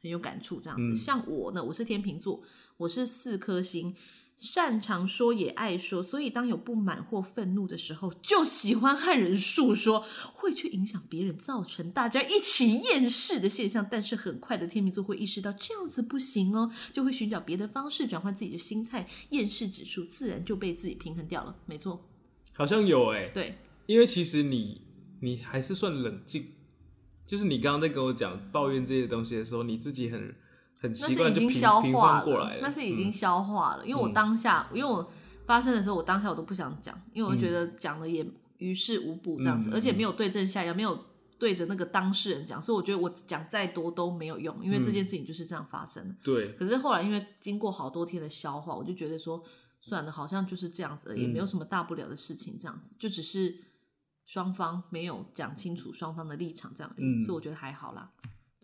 [0.00, 0.88] 很有感触这样子。
[0.88, 2.40] 嗯像我呢，我是天秤座，
[2.76, 3.94] 我是四颗星。
[4.40, 13.86] 擅长说也爱说，所以当有不满或愤怒的时候，就喜欢和人诉说，会去影响别人，造成大家一起厌世的现象。
[13.90, 21.54] 但是很快的，天秤座会意识到这样子不行哦，就会寻找别的方式转换自己的心态，厌世指数自然就被自己平衡掉了。
[21.66, 22.08] 没错，
[22.54, 24.80] 好像有哎、对，因为其实你
[25.20, 26.46] 你还是算冷静，
[27.26, 30.34] 就是你刚刚在跟我讲抱怨这些东西的时候，你自己很
[30.80, 33.86] 很那习是已经惯就平平消化翻过来了，那是已经嗯消化了。
[33.86, 35.12] 因为我当下，因为我
[35.46, 38.26] 发生的时候，我当下我都不想讲，因为我觉得讲了也
[38.58, 40.98] 于事无补这样子，而且没有对症下药，没有
[41.38, 46.14] 对着那个当事人讲，所以我觉得我讲再多都没有用，因为这件事情就是这样发生的。
[46.22, 49.42] 对，可是后来因为经过好多天的消化，我就觉得说，
[49.80, 53.56] 算了，好像就是这样子也没有什么大不了的事情，这样子就只是
[54.26, 58.10] 双方没有讲清楚双方的立场这样，嗯所以我觉得还好啦。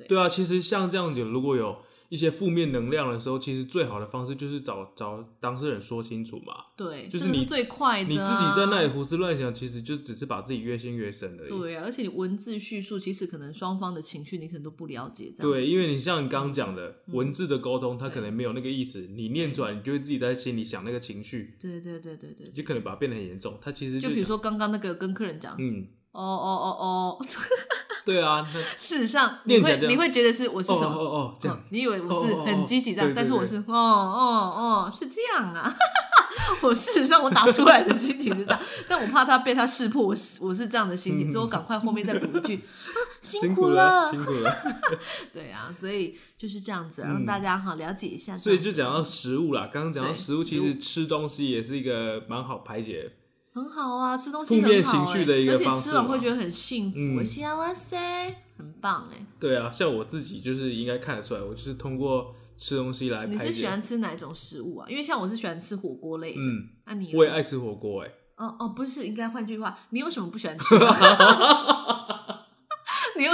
[0.06, 6.54] 对啊，其实像这样子，如果有一些负面能量的时候，其实最好的方式就是找找当事人说清楚嘛。
[6.76, 8.08] 对，就是你这是最快的、啊。
[8.08, 11.48] 你自己在那里胡思乱想，其实就只是把自己越陷越深而已。
[11.48, 23.58] 对啊，而且你文字叙述，其实可能双方的情绪你可能都不了解，对，因为你像你刚刚讲的、嗯文字的沟通，他可能没有那个意思，你念出来，你就会自己在心里想那个情绪，对对对对对，就可能把它变得很严重。
[23.62, 25.86] 它其实就比如说刚刚那个跟客人讲，嗯，
[26.16, 27.26] 哦哦哦哦，
[28.04, 28.46] 对啊，
[28.78, 30.96] 事实上你会你会觉得是我是哦什么？
[30.96, 35.74] 哦哦，这样嗯，你以为我是很积极这样，但是我是哦哦哦是这样啊。
[36.62, 44.52] 我事实上我打出来的心情是这样，但我怕他被他识破，我是我是这样的心情，所以我赶快后面再补一句啊，辛辛苦了，辛苦了。
[45.32, 48.36] 对啊，所以就是这样子，让大家哈了解一下。
[48.38, 53.10] 所以就讲到食物啦，刚刚讲到食物，其实吃东西也是一个蛮好排解。
[53.56, 57.96] 很好啊，吃东西很好情绪的一个欸而且方吃完会觉得很幸福，嗯幸哇塞，
[58.58, 59.24] 很棒哎。
[59.40, 63.38] 对啊，像我自己就是应该看得出来，我就是通过吃东西来你。
[63.38, 64.86] 是喜欢吃哪一种食物啊？
[64.90, 70.74] 因为像我是喜欢吃火锅类的，嗯，那你我也爱吃火锅哎、哦哦，不是，应该换句话，你有什么不喜欢吃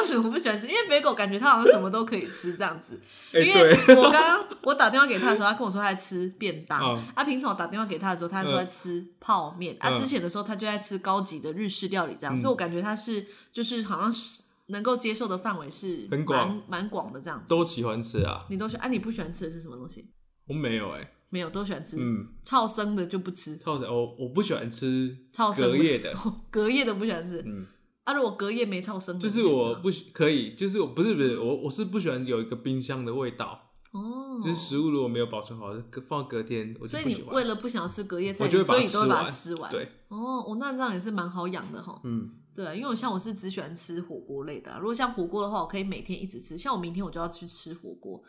[0.05, 0.67] 什么不喜欢吃？
[0.67, 3.01] 因为肥狗感觉它好像什么都可以吃这样子。
[3.33, 6.81] 哎、因对，为我刚刚我打电话给他的时候，他跟我说他在吃便当。
[6.83, 9.77] 嗯啊，平常我打电话给他的时候，他说在吃泡面。
[9.81, 17.49] 啊，嗯之前的时候他就在吃高级的日式料理这样，所以我感觉他是就是好像是能够接受的范围是很广蛮蛮广的这样子。
[17.49, 18.45] 都喜欢吃啊。
[18.49, 18.89] 你都喜欢啊？
[18.91, 20.11] 你不喜欢吃的是什么东西？
[20.49, 21.97] 我没有哎、没有，都喜欢吃。
[21.99, 26.15] 嗯，超生的就不吃，超生我我不喜欢吃超生隔夜的，
[26.51, 27.43] 隔夜的不喜欢吃。
[27.47, 27.67] 嗯，
[28.05, 37.15] 啊，如果隔夜没超生，就是我不可以，就是我不是不是我我是不喜欢有一个冰箱的味道，哦，就是食物如果没有保存好，隔放隔天我就所以。
[37.15, 39.71] 你为了不想要吃隔夜菜，所以你都会把它吃吃完。
[39.71, 42.01] 对，哦，我那这样也是蛮好养的哈。
[42.03, 46.59] 嗯，对啊，因为我像我是只喜欢吃火锅类的啊、如果像火锅的话，我可以每天一直吃。
[46.59, 48.21] 像我明天我就要去吃火锅，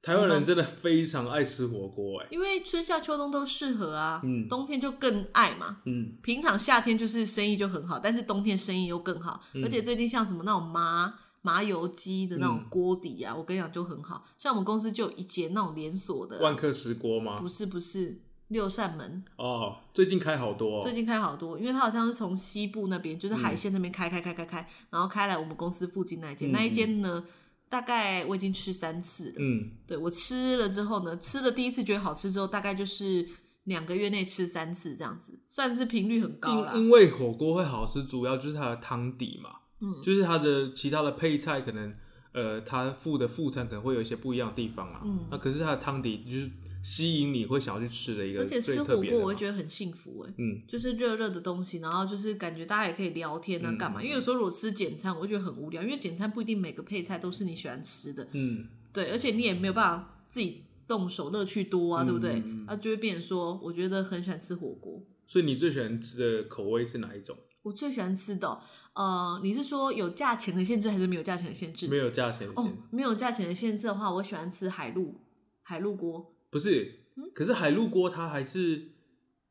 [0.00, 4.20] 台湾人真的非常爱吃火锅哎、因为春夏秋冬都适合啊。
[4.24, 5.78] 嗯冬天就更爱嘛。
[5.84, 9.42] 嗯，平常夏天就是生意就很好，但是冬天生意又更好。
[9.54, 14.24] 嗯而且最近像什么那种麻麻油鸡的那种锅底啊，我跟你讲就很好。
[14.38, 17.48] 像我们公司就有一间那种连锁的啊、万客石锅吗不？
[17.48, 27.24] 是不是六扇门，哦，最近开好多、哦，最近开好多，因为它好像是从西部那边，就是海鲜那边开开开开开，然后开来我们公司附近那一间，嗯那一间呢，
[27.68, 29.36] 大概我已经吃三次了。
[29.38, 33.28] 嗯，对我吃了之后呢，吃了第一次觉得好吃之后，大概就是
[33.64, 36.84] 两个月内吃三次这样子，算是频率很高了因。
[36.84, 39.50] 因为火锅会好吃，主要就是它的汤底嘛，
[39.80, 39.94] 嗯。
[40.02, 41.94] 就是它的其他的配菜可能，
[42.32, 45.26] 呃，它附的副餐可能会有一些不一样的地方啊，嗯。
[45.30, 46.50] 那可是它的汤底就是
[46.82, 54.02] 吸引你会想要去吃的一个而且吃火锅我会觉得很幸福哎、嗯，就是热热的东西，然后就是感觉大家也可以聊天啊，嗯干嘛？
[54.02, 62.42] 因为有时候如果吃简餐，我会觉得很无聊，因为简餐不一定每个配菜都是你喜欢吃的，嗯，对，而且你也没有办法自己动手，乐趣多啊，对不对？
[62.66, 65.02] 那、就会变成说，我觉得很喜欢吃火锅。
[65.26, 67.36] 所以你最喜欢吃的口味是哪一种？
[67.62, 68.60] 我最喜欢吃的哦，
[68.94, 71.86] 呃，你是说有价钱的限制还是没有价钱的限制？
[71.88, 75.14] 没有价钱哦线，，没有价钱的限制的话，我喜欢吃海陆
[75.62, 76.34] 海陆锅。
[76.50, 78.92] 不是，嗯可是海陆锅它还是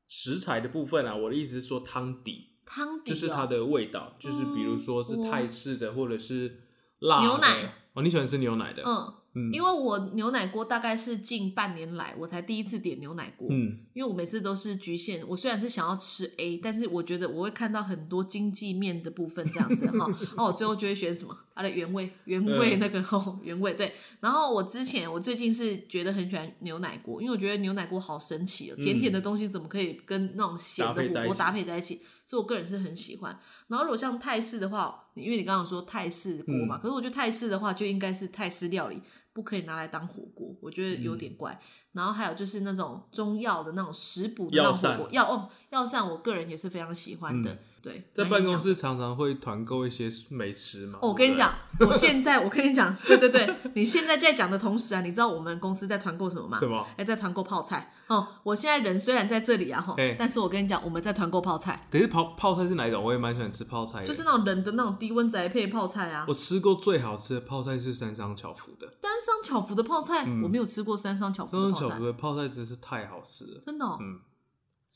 [0.07, 1.15] 食材的部分啊。
[1.15, 6.63] 我的意思是说汤底，汤底、哦、就是它的味道，就是比如说是嗯泰式的或者是
[6.99, 8.83] 辣的牛奶哦，你喜欢吃牛奶的？
[8.85, 20.05] 嗯，嗯因为我牛奶锅大概是近半年来我才第一次点牛奶锅，嗯因为我每次都是局限，我虽然是想要吃 A，但是我觉得我会看到很多经济面的部分这样子哈，
[20.37, 23.93] 哦，我最后就会选什么它的原味，原味嗯那个 哦原味对。
[24.19, 32.01] 然后我之前我最近是觉得很喜欢牛奶锅，因为我觉得牛奶锅好神奇哦，甜甜的东西怎么可以跟那种咸的火锅搭配在一起搭配在一起？
[32.25, 33.39] 所以我个人是很喜欢。
[33.69, 39.01] 然后如果像泰式的话，因为你刚刚说泰式锅嘛，嗯可是我觉得泰式的话就应该是泰式料理，
[39.37, 41.61] 不可以拿来当火锅，我觉得有点怪。
[41.91, 47.55] 然后还有就是那种中药的那种食补的那种火锅，药哦药膳，我个人也是非常喜欢的。
[47.87, 50.99] 对，在办公室常常会团购一些美食嘛。
[51.01, 56.59] 哦，我跟你讲，我现在我跟你讲，对对对，你现在在讲的同时啊，你知道我们公司在团购什么吗？
[56.59, 56.85] 什么？
[56.97, 58.27] 哎，在团购泡菜哦。
[58.43, 63.01] 我现在人虽然在这里啊哈哎，但是我跟你讲，我们在团购泡菜，可是泡泡菜是哪一种？
[63.01, 64.05] 我也蛮喜欢吃泡菜的。
[64.05, 66.25] 就是那种冷的那种低温宅配泡菜啊。
[66.27, 73.61] 我吃过最好吃的泡菜是三商巧福的，三商巧福的泡菜，我没有吃过三商巧福的泡菜三商巧福，的泡菜真是太好吃了。
[73.63, 73.97] 真的哦。
[74.01, 74.19] 嗯，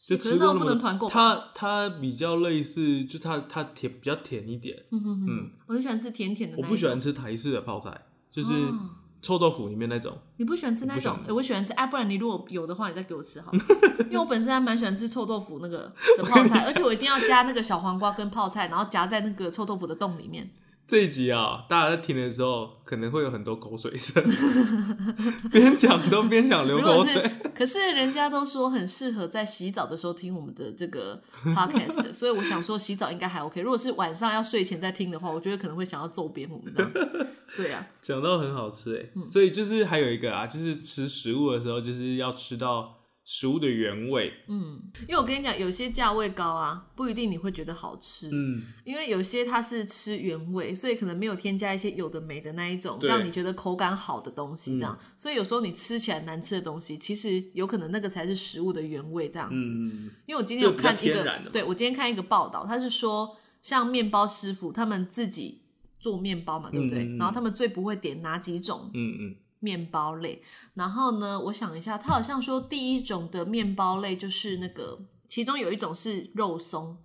[0.08, 1.14] 就吃过那么不能团购吧。
[1.14, 4.78] 它它比较类似，就它它甜比较甜一点。
[4.92, 6.66] 嗯哼哼嗯，我很喜欢吃甜甜的那种。
[6.66, 8.90] 我不喜欢吃台式的泡菜，就是哦
[9.22, 10.18] 臭豆腐里面那种。
[10.38, 11.28] 你不喜欢吃那种我不喜？
[11.28, 13.60] 欢诶我喜欢吃，哎、不然你如果有的话，你再给我吃好了。
[14.10, 20.50] 因为我本身还蛮喜欢吃臭豆腐那个的泡菜， 而且我一定要加那个小黄瓜跟泡菜，然后夹在那个臭豆腐的洞里面。
[20.92, 24.22] 这一集啊，大家在听的时候可能会有很多口水声，
[25.50, 27.32] 边讲都边想流口水。
[27.56, 31.22] 可是人家都说很适合在洗澡的时候听我们的这个
[31.56, 33.62] podcast，所以我想说洗澡应该还 OK。
[33.62, 37.28] 如果是晚上要睡前再听的话，我觉得可能会想要揍扁我们这样子。
[37.56, 42.98] 对啊，讲到很好吃哎、嗯所以就是还有一个啊，就是吃食物的时候，就是要吃到
[43.34, 44.30] 食物的原味。
[44.50, 44.78] 嗯，
[45.08, 48.28] 因为我跟你讲，有些价位高啊，不一定你会觉得好吃。
[48.30, 55.00] 嗯，因为有些它是吃原味，所以可能没有添加一些有的没的那一种，让你觉得口感好的东西，这样。
[55.16, 59.56] 所以有时候你吃起来难吃的东西，其实有可能那个才是食物的原味，这样子。
[59.56, 61.24] 嗯，因为我今天有看一个
[61.54, 65.62] 对我今天看一个报道，他是说像面包师傅他们自己
[65.98, 67.06] 做面包嘛，对不对？
[67.06, 70.44] 嗯嗯嗯然后他们最不会点哪几种嗯嗯面包类？
[70.74, 75.00] 然后呢，我想一下，他好像说第一种的面包类就是那个，
[75.30, 76.98] 其中有一种是肉松，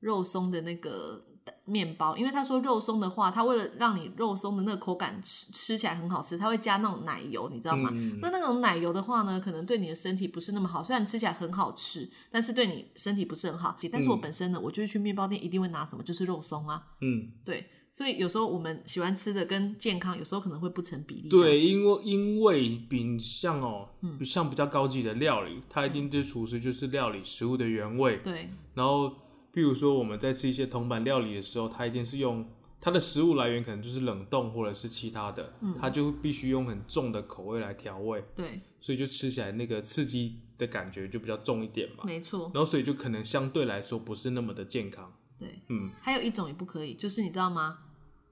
[0.00, 1.24] 肉松的那个
[1.64, 7.90] 面包，因为他说肉松的话，他为了让你肉松的那个口感吃吃起来很好吃，他会加那种奶油，你知道吗？
[7.92, 13.76] 嗯那那种奶油的话呢，可能对你的身体不是那么好，虽然吃起来很好吃，但是对你身体不是很好。
[13.92, 17.68] 但是我本身呢，我就是去面包店一定会拿什么，就是肉松啊，嗯，对。
[17.92, 21.28] 所以有时候我们喜欢吃的跟健康有时候可能会不成比例。
[21.28, 23.86] 对，，因为因为比像哦，
[24.24, 28.16] 像比较高级的料理，它一定对厨师就是料理食物的原味。
[28.16, 29.12] 对，然后，
[29.52, 32.48] 比如说我们在吃一些铜板料理的时候，它一定是用
[32.80, 42.04] 它的食物来源可能就是冷冻或者是其他的，嗯它就必须用很重的口味来调味，对，所以就吃起来那个刺激的感觉就比较重一点嘛。
[42.04, 45.12] 没错，然后所以就可能相对来说不是那么的健康。
[45.42, 45.62] 对。
[45.68, 47.78] 嗯还有一种也不可以，就是你知道吗？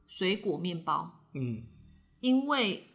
[0.06, 1.62] 水果面包，嗯
[2.20, 2.86] 因为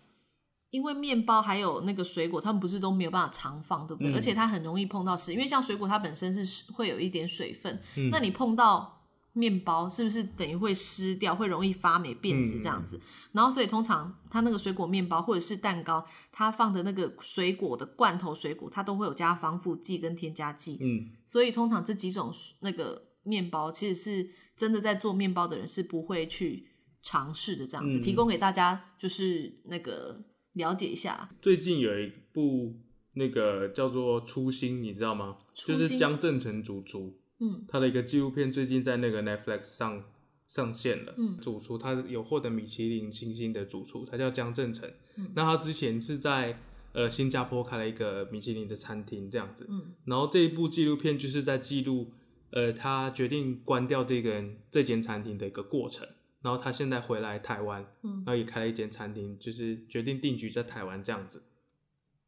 [0.69, 4.11] 因为面包还有那个水果，他们不是都没有办法常放，对不对？
[4.11, 13.01] 嗯而且它很容易碰到湿，因为像水果它本身是会有一点水分，嗯那你碰到面包是不是等于会湿掉，会容易发霉变质这样嗯子？
[13.31, 26.67] 然后所以通常它那个水果面包或者是蛋糕，它放的那个水果的罐头水果，它都会有加防腐剂跟添加剂，嗯所以通常这几种那个面包，其实是真的在做面包的人是不会去
[27.01, 30.23] 尝试的，这样子、嗯提供给大家，就是那个
[30.53, 31.29] 了解一下。
[31.41, 32.73] 最近有一部
[33.13, 35.37] 那个叫做《初心》，你知道吗？
[35.53, 40.03] 就是江正成主厨，嗯他的一个纪录片最近在那个 Netflix 上
[40.47, 41.13] 上线了。
[41.17, 44.89] 嗯主厨他有获得米其林星星的主厨，他叫江正成。
[45.17, 46.59] 嗯那他之前是在
[46.93, 49.65] 呃新加坡开了一个米其林的餐厅这样子。
[49.69, 52.11] 嗯然后这一部纪录片就是在记录
[52.51, 56.07] 呃他决定关掉这个这间餐厅的一个过程。
[56.41, 61.41] 然后他现在回来台湾，嗯，然后也开了一间餐厅，就是决定定居在台湾这样子。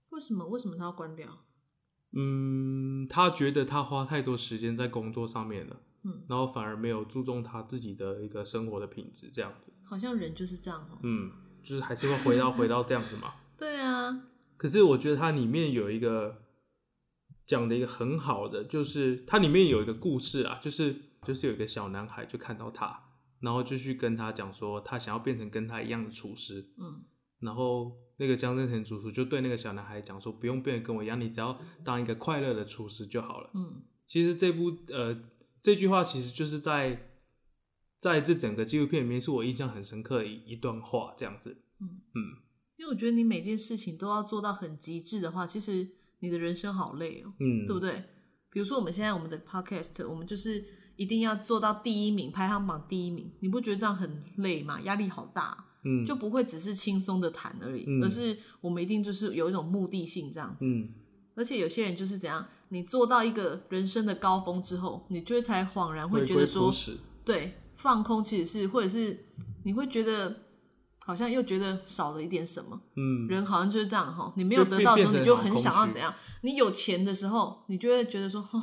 [0.09, 1.45] 为什么为什么他要关掉？
[2.13, 13.36] 嗯，他觉得他花太多时间在工作上面了，嗯，然后反而没有注重他自己的一个生活的品质，这样子，好像人就是这样哦、嗯，就是还是会回到回到这样子嘛。
[13.55, 14.24] 对啊，
[14.57, 16.41] 可是我觉得它里面有一个
[17.47, 20.93] 讲的一个很好的，就是它里面有一个故事啊，就是
[21.25, 23.01] 就是有一个小男孩就看到他，
[23.39, 27.05] 然后就去跟他讲说，他想要变成跟他一样的厨师，嗯。
[27.39, 33.51] 然后那个江正成主厨就对那个小男孩讲说，不用变得跟我一样，你只要当一个快乐的厨师就好了。
[33.53, 33.83] 嗯。
[34.07, 35.15] 其实这部呃
[35.61, 37.11] 这句话其实就是在
[37.99, 41.61] 在这整个纪录片里面是我印象很深刻的一一段话，这样子。
[41.79, 42.01] 嗯。
[42.15, 42.19] 嗯，
[42.77, 45.87] 因为我觉得你每件事情都要做到很极致的话，其实
[46.20, 48.03] 你的人生好累哦、嗯，对不对？
[48.49, 50.63] 比如说我们现在我们的 podcast，我们就是
[50.95, 54.82] 一定要做到第一名，排行榜第一名，你不觉得这样很累吗？
[54.82, 60.65] 压力好大，嗯，就不会只是轻松的谈而已，嗯而是我们一定就是有一种目的性这样子。
[60.65, 60.89] 嗯
[61.36, 66.74] 而且有些人就是怎样，你做到一个人生的高峰之后，你就会才恍然会觉得说
[67.24, 69.26] 对，放空其实是，或者是
[69.63, 70.46] 你会觉得
[71.08, 72.78] 好像又觉得少了一点什么。
[72.97, 76.14] 嗯人好像就是这样哈，你没有得到的时候，你就很想要怎样？
[76.41, 78.62] 你有钱的时候，你就会觉得说，哦，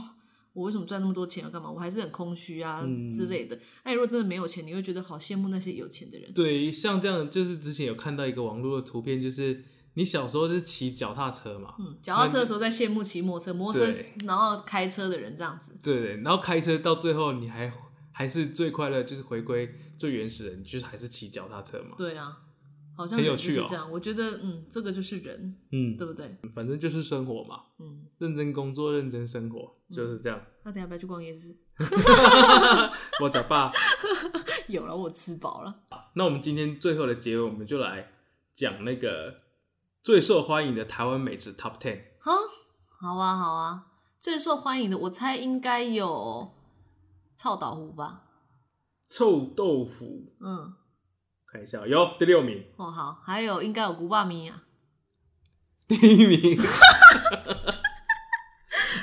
[0.52, 1.70] 我为什么赚那么多钱要干嘛？
[1.70, 3.58] 我还是很空虚啊、嗯之类的。
[3.84, 6.30] 那如果真的没有钱，你会觉得好羡慕那些有钱的人。
[6.34, 9.64] 对，像这样就是之前有看到一个网络的图片，就是
[9.94, 15.72] 你小时候是骑脚踏车嘛，嗯，脚踏车的时候在羡慕骑摩托车，摩托车然后开车的人这样子。
[15.82, 17.72] 对对，然后开车到最后你还
[18.16, 21.96] 还是最快乐，就是回归最原始的，你就是还是骑脚踏车嘛。
[21.98, 22.38] 对啊，
[22.96, 23.90] 好像很有趣哦这样。
[23.90, 26.36] 我觉得，嗯，这个就是人，嗯，对不对？
[26.54, 30.40] 反正就是生活嘛，嗯，认真工作，认真生活，就是这样。
[30.62, 31.56] 那等下不要去逛夜市？
[33.20, 33.72] 我假爸。
[34.68, 35.82] 有了，我吃饱了。
[36.14, 38.12] 那我们今天最后的结尾，我们就来
[38.54, 39.40] 讲那个
[40.02, 42.00] 最受欢迎的台湾美食 Top Ten。
[42.20, 42.32] 好，
[43.00, 43.86] 好啊，好啊。
[44.18, 46.50] 最受欢迎的，我猜应该有
[47.36, 48.22] 臭豆腐吧。
[49.08, 50.72] 臭豆腐，嗯，
[51.46, 54.64] 看一下，有第六名，哦好，还有应该有古巴米啊，
[55.86, 56.58] 第一名。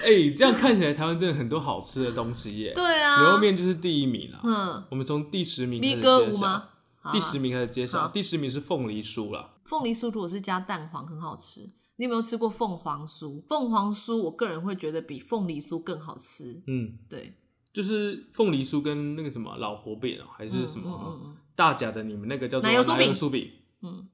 [0.03, 2.73] 哎、这样看起来台湾真的很多好吃的东西耶。
[2.75, 4.41] 对啊，牛肉面就是第一名啦。
[4.43, 9.53] 嗯我们从第十名第十名开始揭晓，第十名是凤梨酥啦。
[9.65, 11.71] 凤梨酥如果是加蛋黄很好吃。
[11.97, 13.43] 你有没有吃过凤凰酥？
[13.47, 16.63] 凤凰酥我个人会觉得比凤梨酥更好吃。
[16.65, 17.36] 嗯，对，
[17.74, 23.51] 就是凤梨酥跟那个什么老婆饼哦、还是什么、嗯嗯大甲的你们那个叫做奶油酥饼酥饼，
[23.82, 24.07] 嗯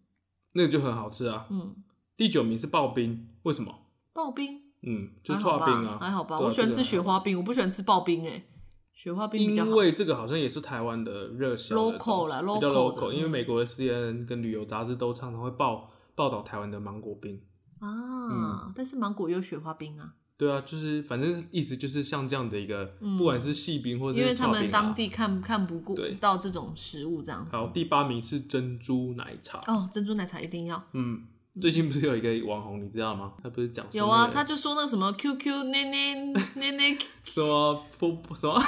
[0.54, 1.46] 那个就很好吃啊。
[1.50, 1.84] 嗯嗯，
[2.18, 3.74] 第九名是刨冰，为什么？
[4.14, 6.40] 刨冰嗯，就刨冰啊，还好吧。
[6.40, 8.44] 我喜欢吃雪花冰，我不喜欢吃刨冰哎、
[8.92, 9.72] 雪花冰因。
[9.72, 17.40] 为这个好像也是台湾的热销 Local 啦比较 local 因为嗯美国的 CNN 跟旅游杂志都常常会报报道台湾的芒果冰。
[17.80, 17.88] 啊，
[18.68, 22.86] 嗯但是芒果也有雪花冰啊，对啊，就是反正意思就是像这样的一个，
[23.18, 27.52] 不管是细冰或者因为他们当地看看不过到这种食物这样子。
[27.52, 29.60] 好，第八名是珍珠奶茶。
[29.66, 31.24] 哦，珍珠奶茶一定要嗯，
[31.60, 33.34] 最近不是有一个网红，你知道吗？
[33.42, 36.14] 他不是讲有啊，他就说那个什么 QQ 奶奶
[36.54, 38.60] 奶奶， 什么不不什么，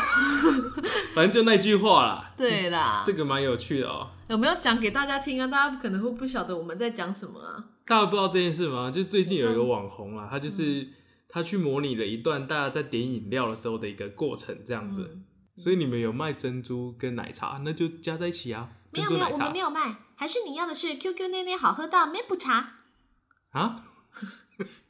[1.14, 2.34] 反正就那句话啦。
[2.38, 5.46] 对啦，这个蛮有趣的哦、有没有讲给大家听啊？
[5.46, 7.64] 大家可能会不晓得我们在讲什么啊。
[7.86, 8.90] 大家不知道这件事吗？
[8.90, 10.88] 就最近有一个网红啦，他嗯就是
[11.30, 15.10] 他去模拟了一段大家在点饮料的时候的一个过程，这样子。
[15.14, 15.24] 嗯，
[15.56, 18.72] 所以你们有卖珍珠跟奶茶，那就加在一起啊。
[18.92, 22.80] 没有没有，我们没有卖，还是你要的是 QQ 奶奶好喝到没不茶
[23.52, 23.86] 啊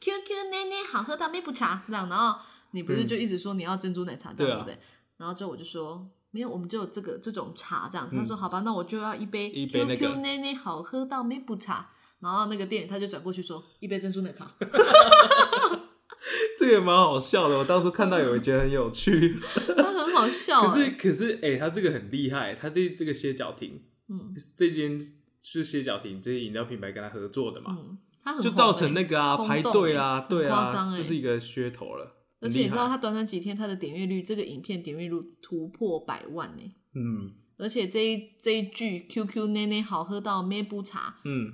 [0.00, 2.40] ？，QQ 奶奶好喝到没不茶这样，然后
[2.72, 4.78] 你不是就一直说你要珍珠奶茶这样、对不对？
[5.18, 6.10] 然后之后我就说。
[6.32, 8.14] 没有，我们就有这个这种茶这样子。
[8.14, 11.90] 他说：“好吧，那我就要一杯嗯一杯 QQ 奶奶好喝到没不茶。”
[12.22, 14.48] 然后那个店员他就转过去说：“一杯珍珠奶茶。
[16.58, 19.36] 这个蛮好笑的，我当初看到有人觉得很有趣。
[19.76, 20.90] ”他很好笑、可是欸。
[20.92, 25.00] 可是，哎、他这个很厉害，他这这个歇脚亭，嗯这间
[25.40, 32.16] 是歇脚亭这些饮料品牌跟他合作的嘛，嗯，他很红就造成欸那个啊排队啊，很对啊，夸就是一个噱头了。
[32.40, 36.62] 而且你知道，他短短几天，他的点阅率，这个影片点阅率突破百万呢。
[36.94, 41.52] 嗯而且这一这一句 “QQ 奶奶好喝到咩不茶嗯”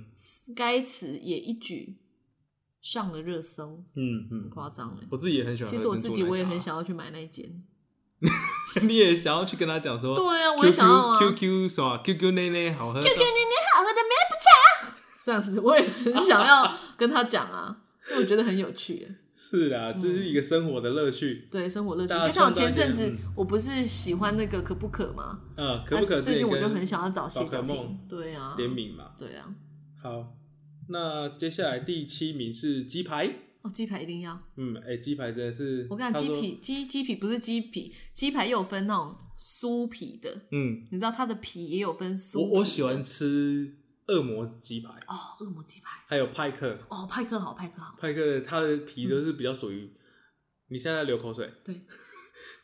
[0.55, 1.97] 该词也一举
[2.91, 5.05] 上了热搜，嗯很嗯，夸张哎。
[5.09, 5.69] 我自己也很喜欢。
[5.71, 7.45] 其实我自己我也很想要去买那一间。
[8.83, 17.77] 你也想要去跟他讲说， 对啊我也想要啊 QQ 什么 QQ 奶奶好喝，QQ 奶奶好喝的咩不茶，这样子我也很想要跟他讲啊，
[18.09, 19.15] 因为我觉得很有趣欸。
[19.35, 21.47] 是啊，这是一个生活的乐趣。
[21.51, 25.41] 对生活乐趣，就像我前阵子嗯我不是喜欢那个可不可吗？
[25.57, 29.11] 嗯，可不可最近我就很想要找谢宝可梦，对啊，联名嘛？
[29.19, 29.45] 对啊，
[30.01, 30.33] 好，
[30.89, 33.27] 那接下来第七名是鸡排。
[33.61, 34.39] 哦，鸡排一定要。
[34.55, 42.37] 嗯，哎、鸡排真的是，我跟你讲，鸡皮鸡鸡皮不是鸡皮，鸡排又有分那种酥皮的，嗯，你知道它的皮也有分酥皮。
[42.37, 43.75] 我我喜欢吃
[44.07, 49.91] 恶魔鸡排，哦，恶魔鸡排，还有派克，哦，派克好，派克好，派克它的皮都是比较属于，
[50.69, 51.81] 你现在流口水，对，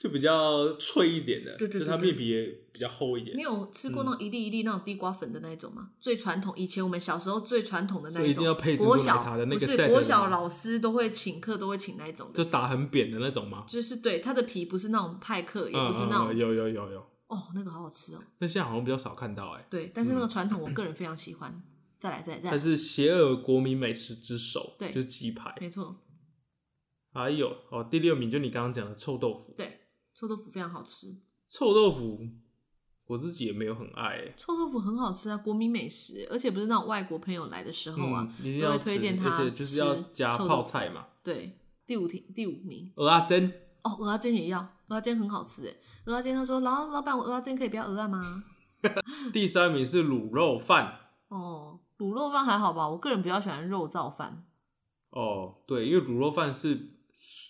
[0.04, 2.44] 就比较脆一点的，对对对就它面皮也
[2.74, 3.38] 比较厚一点。
[3.38, 5.92] 你，有吃过那种一粒一粒那种地瓜粉的那一种吗？
[5.98, 13.64] 最传统，以前我们小时候最传统的那一种一定要种，配国小茶的那个不是国小老师都会请客，都会请那一种的，就打很扁的那种吗？
[13.66, 18.20] 就是对它的皮不是那种派克，也嗯不是那种嗯嗯有有有有，哦，那个好好吃哦。
[18.40, 21.64] 那现在好像比较少看到哎、对，但是那个传统我个人非常喜欢。
[21.98, 25.96] 再来，再来，再来，它是邪恶国民美食之首，对就是鸡排，没错，
[27.14, 29.80] 还有哦，第六名就你刚刚讲的臭豆腐，对，
[30.14, 31.16] 臭豆腐非常好吃。
[31.48, 32.20] 臭豆腐
[33.06, 38.28] 我自己也没有很爱、欸，臭豆腐很好吃啊，国民美食，而且不是那种外国朋友来的时候啊，
[38.62, 43.52] 都会推荐他而且就是要加泡菜嘛，对，第五题第五名鹅啊煎，
[43.84, 48.44] 哦，鹅阿煎也要，鹅阿煎很好吃哎，鹅阿煎他说老老板我鹅阿煎可以不要鹅啊吗？
[49.34, 51.00] 第三名是卤肉饭。
[51.28, 54.46] 哦，卤肉饭还好吧，我个人比较喜欢肉燥饭，
[55.12, 56.92] 哦，对，因为卤肉饭是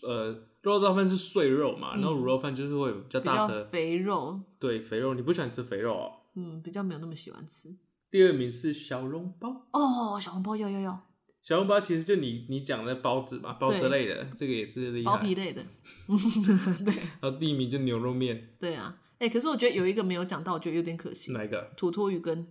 [0.07, 6.11] 呃肉燥饭是碎肉嘛，嗯然后卤肉饭就是会有比较大的肥肉，对肥肉，你不喜欢吃肥肉哦。
[6.35, 7.75] 嗯，比较没有那么喜欢吃。
[8.09, 11.07] 第二名是小笼包，哦，小笼包要要要，
[11.41, 15.11] 小笼包其实就你你讲的包子嘛，包子对类的，这个也是厉害。
[15.11, 15.63] 包皮类的，
[16.85, 21.71] 对然后第一名就牛肉面，对啊，哎、可是我觉得有一个没有讲到，我觉得有点可惜，哪一个？
[21.77, 22.47] 土托鱼羹。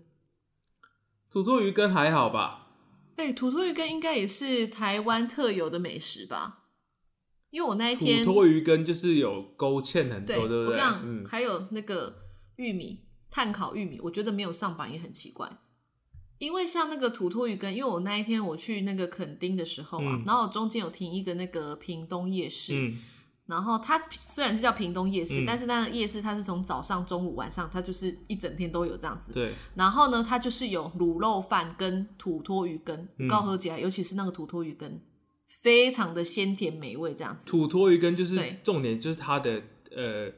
[1.31, 2.69] 土托鱼羹还好吧？
[3.17, 6.62] 哎、土托鱼羹应该也是台湾特有的美食吧？
[7.53, 10.65] 因为我那一天土托鱼羹就是有勾芡很多，对对不对？
[10.65, 12.13] 我跟你讲，嗯，还有那个
[12.57, 15.59] 玉米炭烤玉米，我觉得没有上榜也很奇怪。
[16.39, 20.25] 因为像那个土托鱼羹，因为我那一天我去那个垦丁的时候啊，嗯。
[20.27, 22.99] 然后中间有停一个那个屏东夜市，嗯。
[23.47, 25.47] 然后它虽然是叫屏东夜市，嗯。
[25.47, 29.33] 但是那个夜市它是从早上、中午、晚上，它就是一整天都有这样子。
[29.33, 33.29] 对，然后呢，它就是有卤肉饭跟土托鱼羹，嗯。
[33.29, 35.01] 高和起来，尤其是那个土托鱼羹，
[35.61, 39.63] 非常的鲜甜美味，这样子，土托鱼羹就是对重点，就是它的
[39.95, 40.33] 呃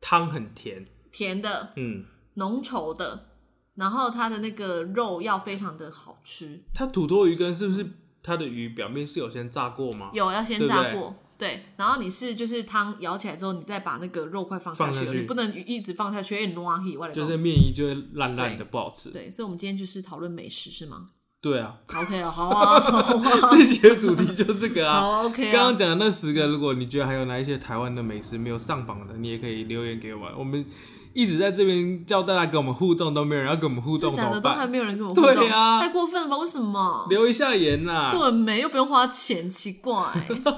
[0.00, 3.28] 汤很甜，甜的、嗯，浓稠的，
[3.74, 7.86] 然后它的那个肉要非常的好吃，它土托鱼羹是不是
[8.22, 10.10] 它的鱼表面是有先炸过吗？
[10.14, 11.16] 有要先对不对炸过。
[11.36, 16.96] 对，然后你是就是汤舀起来之后，你再把那个肉块放下去，下去你不能一直放下去，会烂起。
[16.96, 19.10] 我来讲就是面衣就会烂烂的，不好吃。
[19.10, 21.08] 对，所以我们今天就是讨论美食是吗
[21.44, 24.98] 对啊，？OK 啊，好啊，好啊， 这期的主题就是这个啊。
[24.98, 25.76] 好 OK 啊刚刚。
[25.76, 30.32] 讲的那十个，如果你觉得还有哪一些台湾的美食没有上榜的，你也可以留言给我们。
[30.38, 30.64] 我们
[31.12, 34.70] 一直在这边叫大家跟我们互动，都没有人要跟我们互动，讲的都还办？
[34.70, 36.38] 没有人跟我互动，对啊太过分了吧？
[36.38, 37.06] 为什么？
[37.10, 40.02] 留一下言呐、对没又不用花钱，奇怪，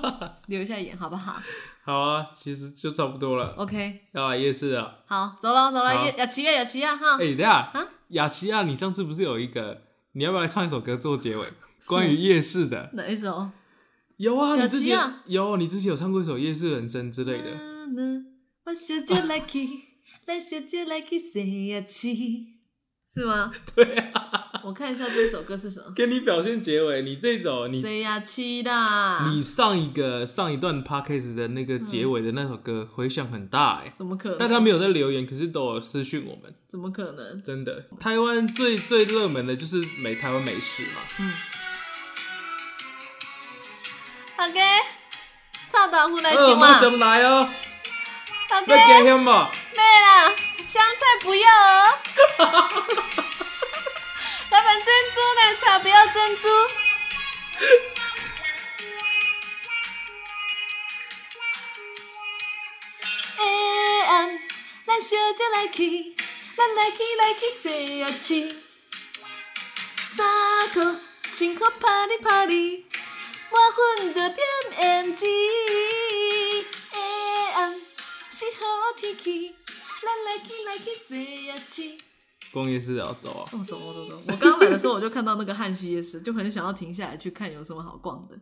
[0.46, 1.34] 留一下言好不好
[1.84, 3.54] 好啊，其实就差不多了。
[3.56, 4.98] ？OK，要来夜市了。
[5.06, 9.85] 好，走了走了，好雅雅琪呀雅琪呀哈哎、，等一下啊，雅琪亚，你上次不是有一个？
[10.16, 11.46] 你要不要来唱一首歌做结尾？
[11.86, 12.88] 关于夜市的。
[12.94, 13.50] 哪一首？
[14.16, 17.50] 有啊，你雅之前琪亚有，你之前有唱过一首《夜市人生》之类的。
[18.64, 18.72] 我
[23.16, 23.50] 是吗？
[23.74, 25.86] 对啊，我看一下这首歌是什么。
[25.96, 29.26] 给你表现结尾，你这首你谁呀七啦？
[29.30, 34.38] 你上一个上一段 podcast 的那个结尾的那首歌回响很大哎、怎么可能？
[34.38, 37.42] 大家没有在留言，可是都有私讯我们，怎么可能？
[37.42, 37.86] 真的。
[37.98, 41.32] 台湾最最热门的就是美台湾美食嘛，嗯
[45.72, 46.80] 臭豆腐来呃，马听嘛。
[46.80, 47.48] 上来哦
[48.62, 49.48] ，OK，要给香吗？
[49.74, 50.32] 妹啦，
[50.76, 51.88] 香菜不要哦。
[54.50, 56.48] 老板珍珠奶茶不要珍珠。
[64.86, 66.14] 咱小姐来去，
[66.56, 68.48] 咱来去来去洗啊去。
[70.16, 70.26] 衫
[70.74, 70.80] 裤
[71.22, 72.86] 穿好拍哩拍哩，
[73.50, 74.46] 满分着点
[74.78, 75.26] 胭脂。
[76.92, 76.96] 哎
[77.56, 77.74] 啊，
[78.32, 79.56] 是好天气，
[80.26, 81.98] 来去来去谁呀去。
[82.52, 84.32] 逛夜市要走啊，哦，走走走！
[84.32, 88.38] 我刚刚来的时候，我就看到那个汉西夜市，就很想要停下来去看有什么好逛的。